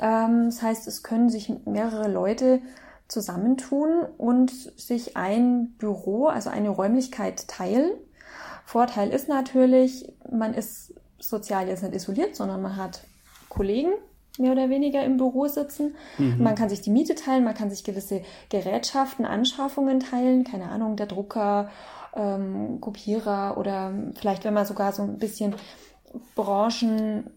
Ähm, 0.00 0.46
das 0.46 0.62
heißt, 0.62 0.86
es 0.86 1.02
können 1.02 1.28
sich 1.28 1.52
mehrere 1.64 2.08
Leute 2.08 2.60
zusammentun 3.08 4.04
und 4.18 4.50
sich 4.50 5.16
ein 5.16 5.70
Büro, 5.78 6.26
also 6.26 6.50
eine 6.50 6.68
Räumlichkeit 6.68 7.48
teilen. 7.48 7.90
Vorteil 8.64 9.10
ist 9.10 9.28
natürlich, 9.28 10.12
man 10.30 10.52
ist 10.52 10.94
sozial 11.18 11.68
jetzt 11.68 11.82
nicht 11.82 11.94
isoliert, 11.94 12.36
sondern 12.36 12.60
man 12.60 12.76
hat 12.76 13.02
Kollegen 13.48 13.92
mehr 14.38 14.52
oder 14.52 14.70
weniger 14.70 15.04
im 15.04 15.16
Büro 15.16 15.46
sitzen. 15.46 15.94
Mhm. 16.18 16.42
Man 16.42 16.54
kann 16.54 16.68
sich 16.68 16.80
die 16.80 16.90
Miete 16.90 17.14
teilen, 17.14 17.44
man 17.44 17.54
kann 17.54 17.70
sich 17.70 17.84
gewisse 17.84 18.22
Gerätschaften, 18.48 19.24
Anschaffungen 19.24 20.00
teilen, 20.00 20.44
keine 20.44 20.68
Ahnung, 20.70 20.96
der 20.96 21.06
Drucker, 21.06 21.70
ähm, 22.14 22.80
Kopierer 22.80 23.56
oder 23.58 23.92
vielleicht, 24.14 24.44
wenn 24.44 24.54
man 24.54 24.66
sogar 24.66 24.92
so 24.92 25.02
ein 25.02 25.18
bisschen 25.18 25.54
Branchen 26.34 27.30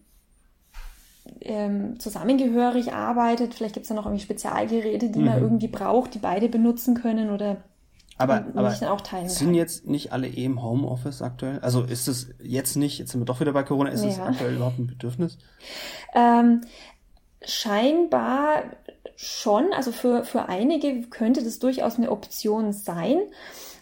ähm, 1.40 1.98
zusammengehörig 1.98 2.92
arbeitet. 2.92 3.54
Vielleicht 3.54 3.74
gibt 3.74 3.84
es 3.84 3.88
da 3.88 3.94
noch 3.94 4.06
irgendwie 4.06 4.22
Spezialgeräte, 4.22 5.10
die 5.10 5.18
mhm. 5.18 5.24
man 5.24 5.40
irgendwie 5.40 5.68
braucht, 5.68 6.14
die 6.14 6.18
beide 6.18 6.48
benutzen 6.48 6.94
können 6.94 7.30
oder 7.30 7.58
aber, 8.22 8.46
aber 8.54 8.70
sind 9.28 9.54
jetzt 9.54 9.86
nicht 9.86 10.12
alle 10.12 10.28
eh 10.28 10.44
im 10.44 10.62
Homeoffice 10.62 11.22
aktuell? 11.22 11.58
Also 11.60 11.82
ist 11.82 12.08
es 12.08 12.30
jetzt 12.42 12.76
nicht, 12.76 12.98
jetzt 12.98 13.12
sind 13.12 13.20
wir 13.20 13.24
doch 13.24 13.40
wieder 13.40 13.52
bei 13.52 13.62
Corona, 13.62 13.90
ist 13.90 14.04
es 14.04 14.16
ja. 14.16 14.26
aktuell 14.26 14.56
überhaupt 14.56 14.78
ein 14.78 14.86
Bedürfnis? 14.86 15.38
Ähm, 16.14 16.62
scheinbar 17.44 18.62
schon, 19.16 19.72
also 19.72 19.92
für, 19.92 20.24
für 20.24 20.48
einige 20.48 21.02
könnte 21.02 21.42
das 21.44 21.58
durchaus 21.58 21.96
eine 21.96 22.10
Option 22.10 22.72
sein. 22.72 23.20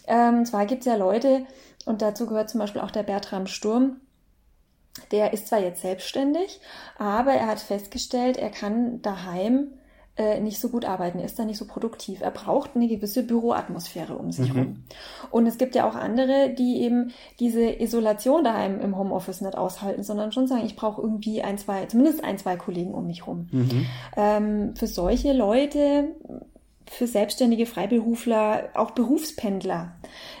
Ähm, 0.07 0.45
zwar 0.45 0.65
gibt 0.65 0.81
es 0.81 0.85
ja 0.85 0.95
Leute, 0.95 1.45
und 1.85 2.01
dazu 2.01 2.25
gehört 2.25 2.49
zum 2.49 2.59
Beispiel 2.59 2.81
auch 2.81 2.91
der 2.91 3.03
Bertram 3.03 3.47
Sturm, 3.47 3.97
der 5.11 5.33
ist 5.33 5.47
zwar 5.47 5.59
jetzt 5.59 5.81
selbstständig, 5.81 6.59
aber 6.97 7.31
er 7.31 7.47
hat 7.47 7.59
festgestellt, 7.59 8.37
er 8.37 8.49
kann 8.49 9.01
daheim 9.01 9.73
äh, 10.17 10.39
nicht 10.39 10.59
so 10.59 10.69
gut 10.69 10.85
arbeiten, 10.85 11.19
er 11.19 11.25
ist 11.25 11.39
da 11.39 11.45
nicht 11.45 11.57
so 11.57 11.65
produktiv. 11.65 12.21
Er 12.21 12.31
braucht 12.31 12.75
eine 12.75 12.87
gewisse 12.87 13.23
Büroatmosphäre 13.23 14.15
um 14.15 14.31
sich 14.31 14.49
herum. 14.49 14.67
Mhm. 14.67 14.83
Und 15.31 15.47
es 15.47 15.57
gibt 15.57 15.73
ja 15.73 15.89
auch 15.89 15.95
andere, 15.95 16.49
die 16.49 16.81
eben 16.81 17.11
diese 17.39 17.63
Isolation 17.81 18.43
daheim 18.43 18.81
im 18.81 18.97
Homeoffice 18.97 19.41
nicht 19.41 19.57
aushalten, 19.57 20.03
sondern 20.03 20.31
schon 20.31 20.47
sagen, 20.47 20.65
ich 20.65 20.75
brauche 20.75 21.01
irgendwie 21.01 21.41
ein, 21.41 21.57
zwei, 21.57 21.85
zumindest 21.85 22.23
ein, 22.23 22.37
zwei 22.37 22.57
Kollegen 22.57 22.93
um 22.93 23.07
mich 23.07 23.25
rum. 23.25 23.47
Mhm. 23.51 23.85
Ähm, 24.17 24.75
für 24.75 24.87
solche 24.87 25.33
Leute 25.33 26.15
für 26.91 27.07
selbstständige 27.07 27.65
Freiberufler, 27.65 28.69
auch 28.73 28.91
Berufspendler, 28.91 29.93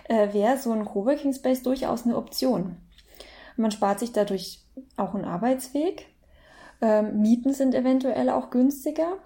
äh, 0.09 0.33
wäre 0.33 0.57
so 0.57 0.71
ein 0.71 0.83
Coworking 0.83 1.33
Space 1.33 1.63
durchaus 1.63 2.03
eine 2.03 2.17
Option. 2.17 2.75
Man 3.55 3.71
spart 3.71 3.99
sich 3.99 4.11
dadurch 4.11 4.59
auch 4.97 5.13
einen 5.13 5.23
Arbeitsweg. 5.23 6.07
Ähm, 6.81 7.21
Mieten 7.21 7.53
sind 7.53 7.73
eventuell 7.73 8.29
auch 8.29 8.49
günstiger. 8.49 9.17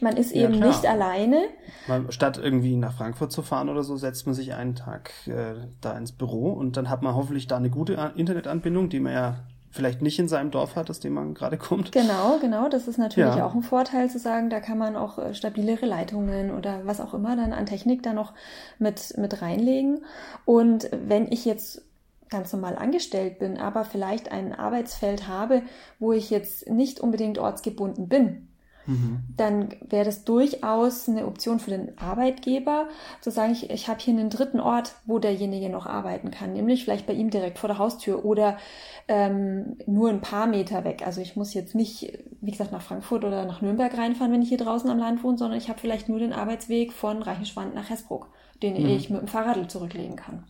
Man 0.00 0.16
ist 0.16 0.34
ja, 0.34 0.44
eben 0.44 0.54
klar. 0.54 0.68
nicht 0.68 0.86
alleine. 0.86 1.42
Man, 1.86 2.10
statt 2.12 2.38
irgendwie 2.42 2.76
nach 2.76 2.92
Frankfurt 2.92 3.32
zu 3.32 3.42
fahren 3.42 3.68
oder 3.68 3.82
so, 3.82 3.96
setzt 3.96 4.26
man 4.26 4.34
sich 4.34 4.54
einen 4.54 4.74
Tag 4.74 5.10
äh, 5.26 5.54
da 5.80 5.96
ins 5.96 6.12
Büro 6.12 6.52
und 6.52 6.76
dann 6.76 6.88
hat 6.88 7.02
man 7.02 7.14
hoffentlich 7.14 7.46
da 7.46 7.56
eine 7.56 7.70
gute 7.70 8.12
Internetanbindung, 8.14 8.88
die 8.88 9.00
man 9.00 9.12
ja 9.12 9.36
vielleicht 9.70 10.02
nicht 10.02 10.18
in 10.18 10.28
seinem 10.28 10.50
Dorf 10.50 10.76
hat, 10.76 10.90
aus 10.90 11.00
dem 11.00 11.14
man 11.14 11.34
gerade 11.34 11.58
kommt. 11.58 11.92
Genau, 11.92 12.38
genau. 12.40 12.68
Das 12.68 12.88
ist 12.88 12.98
natürlich 12.98 13.36
ja. 13.36 13.46
auch 13.46 13.54
ein 13.54 13.62
Vorteil 13.62 14.08
zu 14.08 14.18
sagen, 14.18 14.50
da 14.50 14.60
kann 14.60 14.78
man 14.78 14.96
auch 14.96 15.18
äh, 15.18 15.34
stabilere 15.34 15.86
Leitungen 15.86 16.50
oder 16.50 16.80
was 16.84 17.00
auch 17.00 17.14
immer 17.14 17.36
dann 17.36 17.52
an 17.52 17.66
Technik 17.66 18.02
da 18.02 18.12
noch 18.12 18.32
mit, 18.78 19.16
mit 19.18 19.42
reinlegen. 19.42 20.04
Und 20.44 20.90
wenn 20.92 21.30
ich 21.30 21.44
jetzt 21.44 21.82
ganz 22.30 22.52
normal 22.52 22.76
angestellt 22.76 23.38
bin, 23.38 23.58
aber 23.58 23.84
vielleicht 23.84 24.30
ein 24.30 24.52
Arbeitsfeld 24.54 25.28
habe, 25.28 25.62
wo 25.98 26.12
ich 26.12 26.30
jetzt 26.30 26.68
nicht 26.68 27.00
unbedingt 27.00 27.38
ortsgebunden 27.38 28.08
bin, 28.08 28.47
mhm. 28.88 29.20
dann 29.36 29.68
wäre 29.88 30.04
das 30.04 30.24
durchaus 30.24 31.08
eine 31.08 31.26
Option 31.26 31.60
für 31.60 31.70
den 31.70 31.96
Arbeitgeber, 31.98 32.88
zu 33.20 33.30
sagen, 33.30 33.52
ich, 33.52 33.70
ich 33.70 33.88
habe 33.88 34.00
hier 34.00 34.14
einen 34.14 34.30
dritten 34.30 34.58
Ort, 34.58 34.94
wo 35.06 35.18
derjenige 35.18 35.68
noch 35.70 35.86
arbeiten 35.86 36.30
kann, 36.30 36.52
nämlich 36.52 36.84
vielleicht 36.84 37.06
bei 37.06 37.12
ihm 37.12 37.30
direkt 37.30 37.58
vor 37.58 37.68
der 37.68 37.78
Haustür 37.78 38.24
oder 38.24 38.58
ähm, 39.06 39.76
nur 39.86 40.10
ein 40.10 40.20
paar 40.20 40.46
Meter 40.46 40.84
weg. 40.84 41.02
Also 41.06 41.20
ich 41.20 41.36
muss 41.36 41.54
jetzt 41.54 41.74
nicht, 41.74 42.18
wie 42.40 42.50
gesagt, 42.50 42.72
nach 42.72 42.82
Frankfurt 42.82 43.24
oder 43.24 43.44
nach 43.44 43.62
Nürnberg 43.62 43.96
reinfahren, 43.96 44.32
wenn 44.32 44.42
ich 44.42 44.48
hier 44.48 44.58
draußen 44.58 44.90
am 44.90 44.98
Land 44.98 45.22
wohne, 45.22 45.38
sondern 45.38 45.58
ich 45.58 45.68
habe 45.68 45.78
vielleicht 45.78 46.08
nur 46.08 46.18
den 46.18 46.32
Arbeitsweg 46.32 46.92
von 46.92 47.22
Reichenschwand 47.22 47.74
nach 47.74 47.90
Hessbruck, 47.90 48.28
den 48.62 48.74
mhm. 48.74 48.88
ich 48.88 49.10
mit 49.10 49.20
dem 49.20 49.28
Fahrrad 49.28 49.70
zurücklegen 49.70 50.16
kann. 50.16 50.44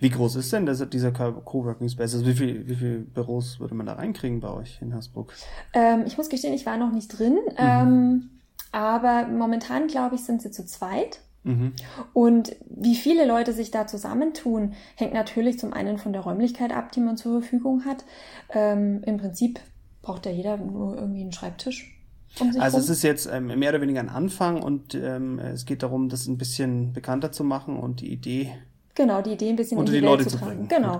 Wie 0.00 0.10
groß 0.10 0.36
ist 0.36 0.52
denn 0.52 0.66
das, 0.66 0.88
dieser 0.90 1.12
Coworking 1.12 1.88
Space? 1.88 2.14
Also 2.14 2.26
wie 2.26 2.34
viel, 2.34 2.68
wie 2.68 2.74
viel 2.74 2.98
Büros 3.00 3.60
würde 3.60 3.74
man 3.74 3.86
da 3.86 3.94
reinkriegen 3.94 4.40
bei 4.40 4.50
euch 4.50 4.80
in 4.80 4.92
Hersbruck? 4.92 5.32
Ähm, 5.72 6.04
ich 6.06 6.16
muss 6.16 6.28
gestehen, 6.28 6.54
ich 6.54 6.66
war 6.66 6.76
noch 6.76 6.92
nicht 6.92 7.08
drin. 7.18 7.38
Mhm. 7.50 7.56
Ähm, 7.56 8.30
Aber 8.72 9.26
momentan, 9.26 9.86
glaube 9.86 10.16
ich, 10.16 10.24
sind 10.24 10.42
sie 10.42 10.50
zu 10.50 10.66
zweit. 10.66 11.20
Mhm. 11.44 11.72
Und 12.12 12.56
wie 12.68 12.96
viele 12.96 13.24
Leute 13.24 13.52
sich 13.52 13.70
da 13.70 13.86
zusammentun, 13.86 14.74
hängt 14.96 15.14
natürlich 15.14 15.58
zum 15.58 15.72
einen 15.72 15.96
von 15.96 16.12
der 16.12 16.22
Räumlichkeit 16.22 16.72
ab, 16.72 16.90
die 16.92 17.00
man 17.00 17.16
zur 17.16 17.40
Verfügung 17.40 17.84
hat. 17.84 18.04
Ähm, 18.50 19.02
Im 19.06 19.16
Prinzip 19.16 19.60
braucht 20.02 20.26
ja 20.26 20.32
jeder 20.32 20.56
nur 20.56 20.96
irgendwie 20.96 21.22
einen 21.22 21.32
Schreibtisch. 21.32 21.92
Um 22.40 22.48
also 22.60 22.76
rum. 22.76 22.84
es 22.84 22.90
ist 22.90 23.02
jetzt 23.02 23.28
ähm, 23.32 23.46
mehr 23.58 23.70
oder 23.70 23.80
weniger 23.80 24.00
ein 24.00 24.08
Anfang 24.08 24.62
und 24.62 24.94
ähm, 24.94 25.38
es 25.38 25.64
geht 25.64 25.82
darum, 25.82 26.08
das 26.08 26.26
ein 26.26 26.36
bisschen 26.36 26.92
bekannter 26.92 27.32
zu 27.32 27.44
machen 27.44 27.78
und 27.78 28.00
die 28.00 28.12
Idee 28.12 28.52
Genau, 28.96 29.20
die 29.20 29.32
Idee 29.32 29.50
ein 29.50 29.56
bisschen 29.56 29.78
Unter 29.78 29.92
in 29.92 29.96
die, 29.96 30.00
die 30.00 30.06
Welt 30.06 30.18
Leute 30.20 30.30
zu 30.30 30.38
tragen. 30.38 30.66
bringen 30.66 30.68
Genau. 30.68 30.98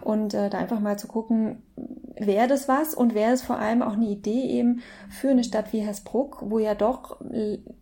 Und 0.00 0.32
äh, 0.32 0.48
da 0.48 0.58
einfach 0.58 0.80
mal 0.80 0.98
zu 0.98 1.06
gucken, 1.06 1.62
wäre 2.16 2.48
das 2.48 2.68
was 2.68 2.94
und 2.94 3.14
wäre 3.14 3.32
es 3.32 3.42
vor 3.42 3.58
allem 3.58 3.82
auch 3.82 3.92
eine 3.92 4.06
Idee 4.06 4.44
eben 4.48 4.80
für 5.10 5.28
eine 5.28 5.44
Stadt 5.44 5.72
wie 5.72 5.80
Hersbruck, 5.80 6.38
wo 6.40 6.58
ja 6.58 6.74
doch 6.74 7.20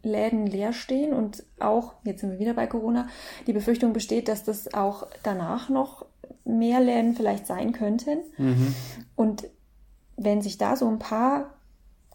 Läden 0.02 0.46
leer 0.46 0.72
stehen 0.72 1.12
und 1.12 1.44
auch, 1.60 1.94
jetzt 2.02 2.22
sind 2.22 2.32
wir 2.32 2.40
wieder 2.40 2.54
bei 2.54 2.66
Corona, 2.66 3.06
die 3.46 3.52
Befürchtung 3.52 3.92
besteht, 3.92 4.28
dass 4.28 4.42
das 4.42 4.74
auch 4.74 5.06
danach 5.22 5.68
noch 5.68 6.06
mehr 6.44 6.80
Läden 6.80 7.14
vielleicht 7.14 7.46
sein 7.46 7.72
könnten. 7.72 8.18
Mhm. 8.38 8.74
Und 9.14 9.44
wenn 10.16 10.42
sich 10.42 10.58
da 10.58 10.74
so 10.74 10.88
ein 10.88 10.98
paar 10.98 11.54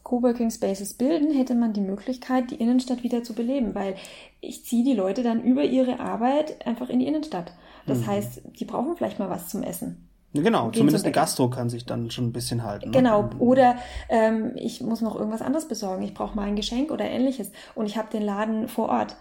Coworking 0.08 0.52
Spaces 0.52 0.94
bilden, 0.94 1.36
hätte 1.36 1.54
man 1.54 1.74
die 1.74 1.82
Möglichkeit, 1.82 2.52
die 2.52 2.56
Innenstadt 2.56 3.04
wieder 3.04 3.24
zu 3.24 3.34
beleben, 3.34 3.76
weil 3.76 3.96
ich 4.40 4.64
ziehe 4.64 4.86
die 4.86 4.94
Leute 4.94 5.22
dann 5.22 5.44
über 5.44 5.66
ihre 5.66 6.00
Arbeit 6.00 6.66
einfach 6.66 6.88
in 6.88 7.00
die 7.00 7.08
Innenstadt. 7.08 7.52
Das 7.86 8.00
mhm. 8.00 8.08
heißt, 8.08 8.42
die 8.58 8.64
brauchen 8.64 8.96
vielleicht 8.96 9.20
mal 9.20 9.30
was 9.30 9.50
zum 9.50 9.64
Essen. 9.64 10.08
Genau, 10.34 10.72
zumindest 10.72 11.04
eine 11.04 11.12
Gastro 11.12 11.50
kann 11.50 11.70
sich 11.70 11.86
dann 11.86 12.10
schon 12.10 12.28
ein 12.28 12.32
bisschen 12.32 12.64
halten. 12.64 12.92
Ne? 12.92 12.98
Genau, 12.98 13.30
oder 13.40 13.76
ähm, 14.08 14.54
ich 14.56 14.80
muss 14.80 15.02
noch 15.02 15.14
irgendwas 15.14 15.42
anderes 15.42 15.68
besorgen. 15.68 16.04
Ich 16.04 16.14
brauche 16.14 16.38
mal 16.38 16.44
ein 16.44 16.56
Geschenk 16.56 16.90
oder 16.90 17.04
ähnliches 17.04 17.52
und 17.76 17.86
ich 17.86 17.98
habe 17.98 18.10
den 18.10 18.24
Laden 18.24 18.70
vor 18.70 18.88
Ort. 18.88 19.18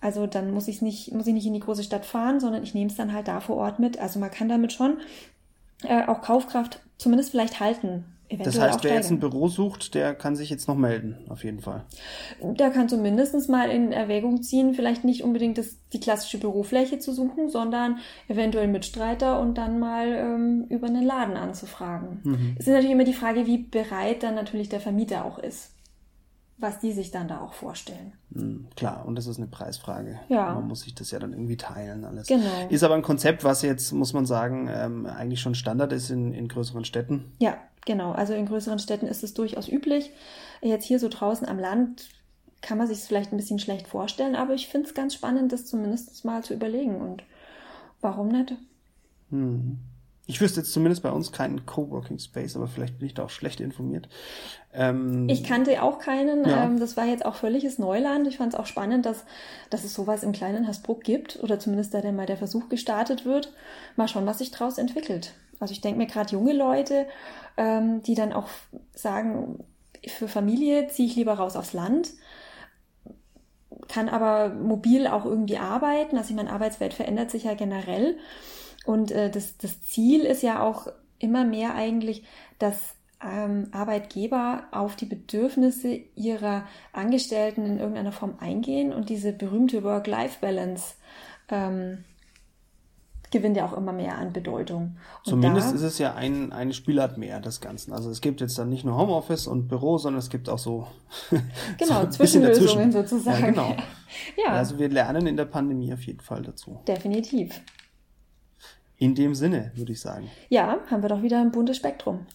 Also 0.00 0.26
dann 0.26 0.54
muss 0.54 0.66
ich 0.66 0.80
nicht, 0.80 1.12
muss 1.12 1.26
ich 1.26 1.34
nicht 1.34 1.46
in 1.46 1.52
die 1.52 1.60
große 1.60 1.84
Stadt 1.84 2.06
fahren, 2.06 2.40
sondern 2.40 2.62
ich 2.62 2.72
nehme 2.72 2.88
es 2.88 2.96
dann 2.96 3.12
halt 3.12 3.28
da 3.28 3.40
vor 3.40 3.56
Ort 3.56 3.78
mit. 3.80 3.98
Also 3.98 4.18
man 4.18 4.30
kann 4.30 4.48
damit 4.48 4.72
schon 4.72 4.96
äh, 5.82 6.06
auch 6.06 6.22
Kaufkraft 6.22 6.80
zumindest 6.96 7.32
vielleicht 7.32 7.60
halten 7.60 8.06
das 8.38 8.58
heißt, 8.58 8.84
wer 8.84 8.94
jetzt 8.94 9.10
ein 9.10 9.20
Büro 9.20 9.48
sucht, 9.48 9.94
der 9.94 10.14
kann 10.14 10.36
sich 10.36 10.50
jetzt 10.50 10.68
noch 10.68 10.76
melden, 10.76 11.16
auf 11.28 11.44
jeden 11.44 11.60
Fall. 11.60 11.84
Der 12.40 12.70
kann 12.70 12.88
zumindest 12.88 13.48
mal 13.48 13.70
in 13.70 13.92
Erwägung 13.92 14.42
ziehen, 14.42 14.74
vielleicht 14.74 15.04
nicht 15.04 15.22
unbedingt 15.22 15.58
das, 15.58 15.76
die 15.92 16.00
klassische 16.00 16.38
Bürofläche 16.38 16.98
zu 16.98 17.12
suchen, 17.12 17.48
sondern 17.48 17.98
eventuell 18.28 18.68
Mitstreiter 18.68 19.40
und 19.40 19.58
dann 19.58 19.78
mal 19.78 20.08
ähm, 20.08 20.66
über 20.68 20.86
einen 20.86 21.04
Laden 21.04 21.36
anzufragen. 21.36 22.20
Mhm. 22.22 22.56
Es 22.58 22.66
ist 22.66 22.72
natürlich 22.72 22.92
immer 22.92 23.04
die 23.04 23.14
Frage, 23.14 23.46
wie 23.46 23.58
bereit 23.58 24.22
dann 24.22 24.34
natürlich 24.34 24.68
der 24.68 24.80
Vermieter 24.80 25.24
auch 25.24 25.38
ist 25.38 25.72
was 26.62 26.78
die 26.78 26.92
sich 26.92 27.10
dann 27.10 27.28
da 27.28 27.40
auch 27.40 27.52
vorstellen. 27.52 28.12
Mhm, 28.30 28.68
klar, 28.76 29.04
und 29.04 29.16
das 29.16 29.26
ist 29.26 29.36
eine 29.36 29.48
Preisfrage. 29.48 30.20
Ja. 30.28 30.54
Man 30.54 30.68
muss 30.68 30.82
sich 30.82 30.94
das 30.94 31.10
ja 31.10 31.18
dann 31.18 31.32
irgendwie 31.32 31.56
teilen 31.56 32.04
alles. 32.04 32.28
Genau. 32.28 32.68
Ist 32.70 32.84
aber 32.84 32.94
ein 32.94 33.02
Konzept, 33.02 33.42
was 33.42 33.62
jetzt, 33.62 33.92
muss 33.92 34.12
man 34.12 34.26
sagen, 34.26 34.70
ähm, 34.72 35.06
eigentlich 35.06 35.40
schon 35.40 35.56
Standard 35.56 35.92
ist 35.92 36.10
in, 36.10 36.32
in 36.32 36.46
größeren 36.46 36.84
Städten. 36.84 37.32
Ja, 37.40 37.58
Genau, 37.84 38.12
also 38.12 38.32
in 38.32 38.46
größeren 38.46 38.78
Städten 38.78 39.06
ist 39.06 39.24
es 39.24 39.34
durchaus 39.34 39.68
üblich. 39.68 40.10
Jetzt 40.60 40.84
hier 40.84 40.98
so 40.98 41.08
draußen 41.08 41.48
am 41.48 41.58
Land 41.58 42.08
kann 42.60 42.78
man 42.78 42.86
sich 42.86 42.98
es 42.98 43.06
vielleicht 43.06 43.32
ein 43.32 43.36
bisschen 43.36 43.58
schlecht 43.58 43.88
vorstellen, 43.88 44.36
aber 44.36 44.54
ich 44.54 44.68
finde 44.68 44.88
es 44.88 44.94
ganz 44.94 45.14
spannend, 45.14 45.52
das 45.52 45.66
zumindest 45.66 46.24
mal 46.24 46.44
zu 46.44 46.54
überlegen. 46.54 47.00
Und 47.00 47.24
warum 48.00 48.28
nicht? 48.28 48.54
Hm. 49.30 49.78
Ich 50.26 50.40
wüsste 50.40 50.60
jetzt 50.60 50.72
zumindest 50.72 51.02
bei 51.02 51.10
uns 51.10 51.32
keinen 51.32 51.66
Coworking 51.66 52.20
Space, 52.20 52.54
aber 52.54 52.68
vielleicht 52.68 52.98
bin 52.98 53.06
ich 53.06 53.14
da 53.14 53.24
auch 53.24 53.30
schlecht 53.30 53.60
informiert. 53.60 54.08
Ähm, 54.72 55.28
ich 55.28 55.42
kannte 55.42 55.82
auch 55.82 55.98
keinen. 55.98 56.48
Ja. 56.48 56.64
Ähm, 56.64 56.78
das 56.78 56.96
war 56.96 57.06
jetzt 57.06 57.26
auch 57.26 57.34
völliges 57.34 57.80
Neuland. 57.80 58.28
Ich 58.28 58.36
fand 58.36 58.54
es 58.54 58.58
auch 58.58 58.66
spannend, 58.66 59.04
dass, 59.04 59.24
dass 59.70 59.82
es 59.82 59.94
sowas 59.94 60.22
im 60.22 60.30
kleinen 60.30 60.68
Hasbruck 60.68 61.02
gibt 61.02 61.42
oder 61.42 61.58
zumindest 61.58 61.92
da 61.92 62.00
der 62.00 62.12
mal 62.12 62.26
der 62.26 62.36
Versuch 62.36 62.68
gestartet 62.68 63.24
wird. 63.24 63.52
Mal 63.96 64.06
schauen, 64.06 64.24
was 64.24 64.38
sich 64.38 64.52
daraus 64.52 64.78
entwickelt. 64.78 65.34
Also 65.62 65.72
ich 65.72 65.80
denke 65.80 65.98
mir 65.98 66.06
gerade 66.06 66.32
junge 66.32 66.52
Leute, 66.52 67.06
ähm, 67.56 68.02
die 68.02 68.16
dann 68.16 68.32
auch 68.32 68.48
sagen, 68.94 69.64
für 70.06 70.26
Familie 70.26 70.88
ziehe 70.88 71.08
ich 71.08 71.14
lieber 71.14 71.34
raus 71.34 71.54
aufs 71.54 71.72
Land, 71.72 72.10
kann 73.86 74.08
aber 74.08 74.48
mobil 74.48 75.06
auch 75.06 75.24
irgendwie 75.24 75.58
arbeiten. 75.58 76.18
Also 76.18 76.30
ich 76.30 76.36
meine, 76.36 76.52
Arbeitswelt 76.52 76.94
verändert 76.94 77.30
sich 77.30 77.44
ja 77.44 77.54
generell. 77.54 78.18
Und 78.86 79.12
äh, 79.12 79.30
das, 79.30 79.56
das 79.56 79.84
Ziel 79.84 80.22
ist 80.22 80.42
ja 80.42 80.62
auch 80.62 80.88
immer 81.20 81.44
mehr 81.44 81.76
eigentlich, 81.76 82.24
dass 82.58 82.96
ähm, 83.24 83.68
Arbeitgeber 83.70 84.64
auf 84.72 84.96
die 84.96 85.06
Bedürfnisse 85.06 86.00
ihrer 86.16 86.66
Angestellten 86.92 87.64
in 87.66 87.78
irgendeiner 87.78 88.10
Form 88.10 88.34
eingehen 88.40 88.92
und 88.92 89.08
diese 89.08 89.32
berühmte 89.32 89.84
Work-Life-Balance 89.84 90.96
ähm, 91.50 92.04
gewinnt 93.32 93.56
ja 93.56 93.66
auch 93.66 93.72
immer 93.72 93.92
mehr 93.92 94.16
an 94.16 94.32
Bedeutung. 94.32 94.96
Und 95.24 95.30
Zumindest 95.30 95.72
da, 95.72 95.74
ist 95.76 95.82
es 95.82 95.98
ja 95.98 96.14
ein, 96.14 96.52
eine 96.52 96.72
Spielart 96.72 97.18
mehr 97.18 97.40
des 97.40 97.60
Ganzen. 97.60 97.92
Also 97.92 98.10
es 98.10 98.20
gibt 98.20 98.40
jetzt 98.40 98.56
dann 98.58 98.68
nicht 98.68 98.84
nur 98.84 98.96
Homeoffice 98.96 99.48
und 99.48 99.66
Büro, 99.66 99.98
sondern 99.98 100.20
es 100.20 100.30
gibt 100.30 100.48
auch 100.48 100.58
so, 100.58 100.86
genau, 101.78 102.02
so 102.02 102.10
Zwischenlösungen 102.10 102.92
sozusagen. 102.92 103.40
Ja, 103.40 103.50
genau. 103.50 103.76
ja. 104.46 104.52
Also 104.52 104.78
wir 104.78 104.88
lernen 104.88 105.26
in 105.26 105.36
der 105.36 105.46
Pandemie 105.46 105.92
auf 105.92 106.02
jeden 106.02 106.20
Fall 106.20 106.42
dazu. 106.42 106.80
Definitiv. 106.86 107.60
In 108.96 109.16
dem 109.16 109.34
Sinne, 109.34 109.72
würde 109.74 109.92
ich 109.92 110.00
sagen. 110.00 110.30
Ja, 110.48 110.78
haben 110.88 111.02
wir 111.02 111.08
doch 111.08 111.22
wieder 111.22 111.40
ein 111.40 111.50
buntes 111.50 111.76
Spektrum. 111.76 112.26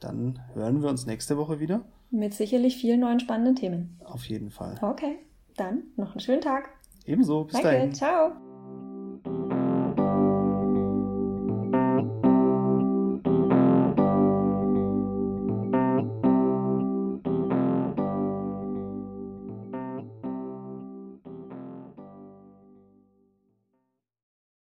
Dann 0.00 0.40
hören 0.54 0.82
wir 0.82 0.88
uns 0.88 1.04
nächste 1.04 1.36
Woche 1.36 1.60
wieder. 1.60 1.84
Mit 2.10 2.32
sicherlich 2.32 2.76
vielen 2.76 3.00
neuen 3.00 3.20
spannenden 3.20 3.56
Themen. 3.56 4.00
Auf 4.04 4.24
jeden 4.26 4.50
Fall. 4.50 4.78
Okay, 4.80 5.18
dann 5.56 5.82
noch 5.96 6.12
einen 6.12 6.20
schönen 6.20 6.40
Tag. 6.40 6.70
Ebenso, 7.04 7.44
bis 7.44 7.54
Danke, 7.54 7.68
dahin. 7.68 7.92
Ciao. 7.92 8.53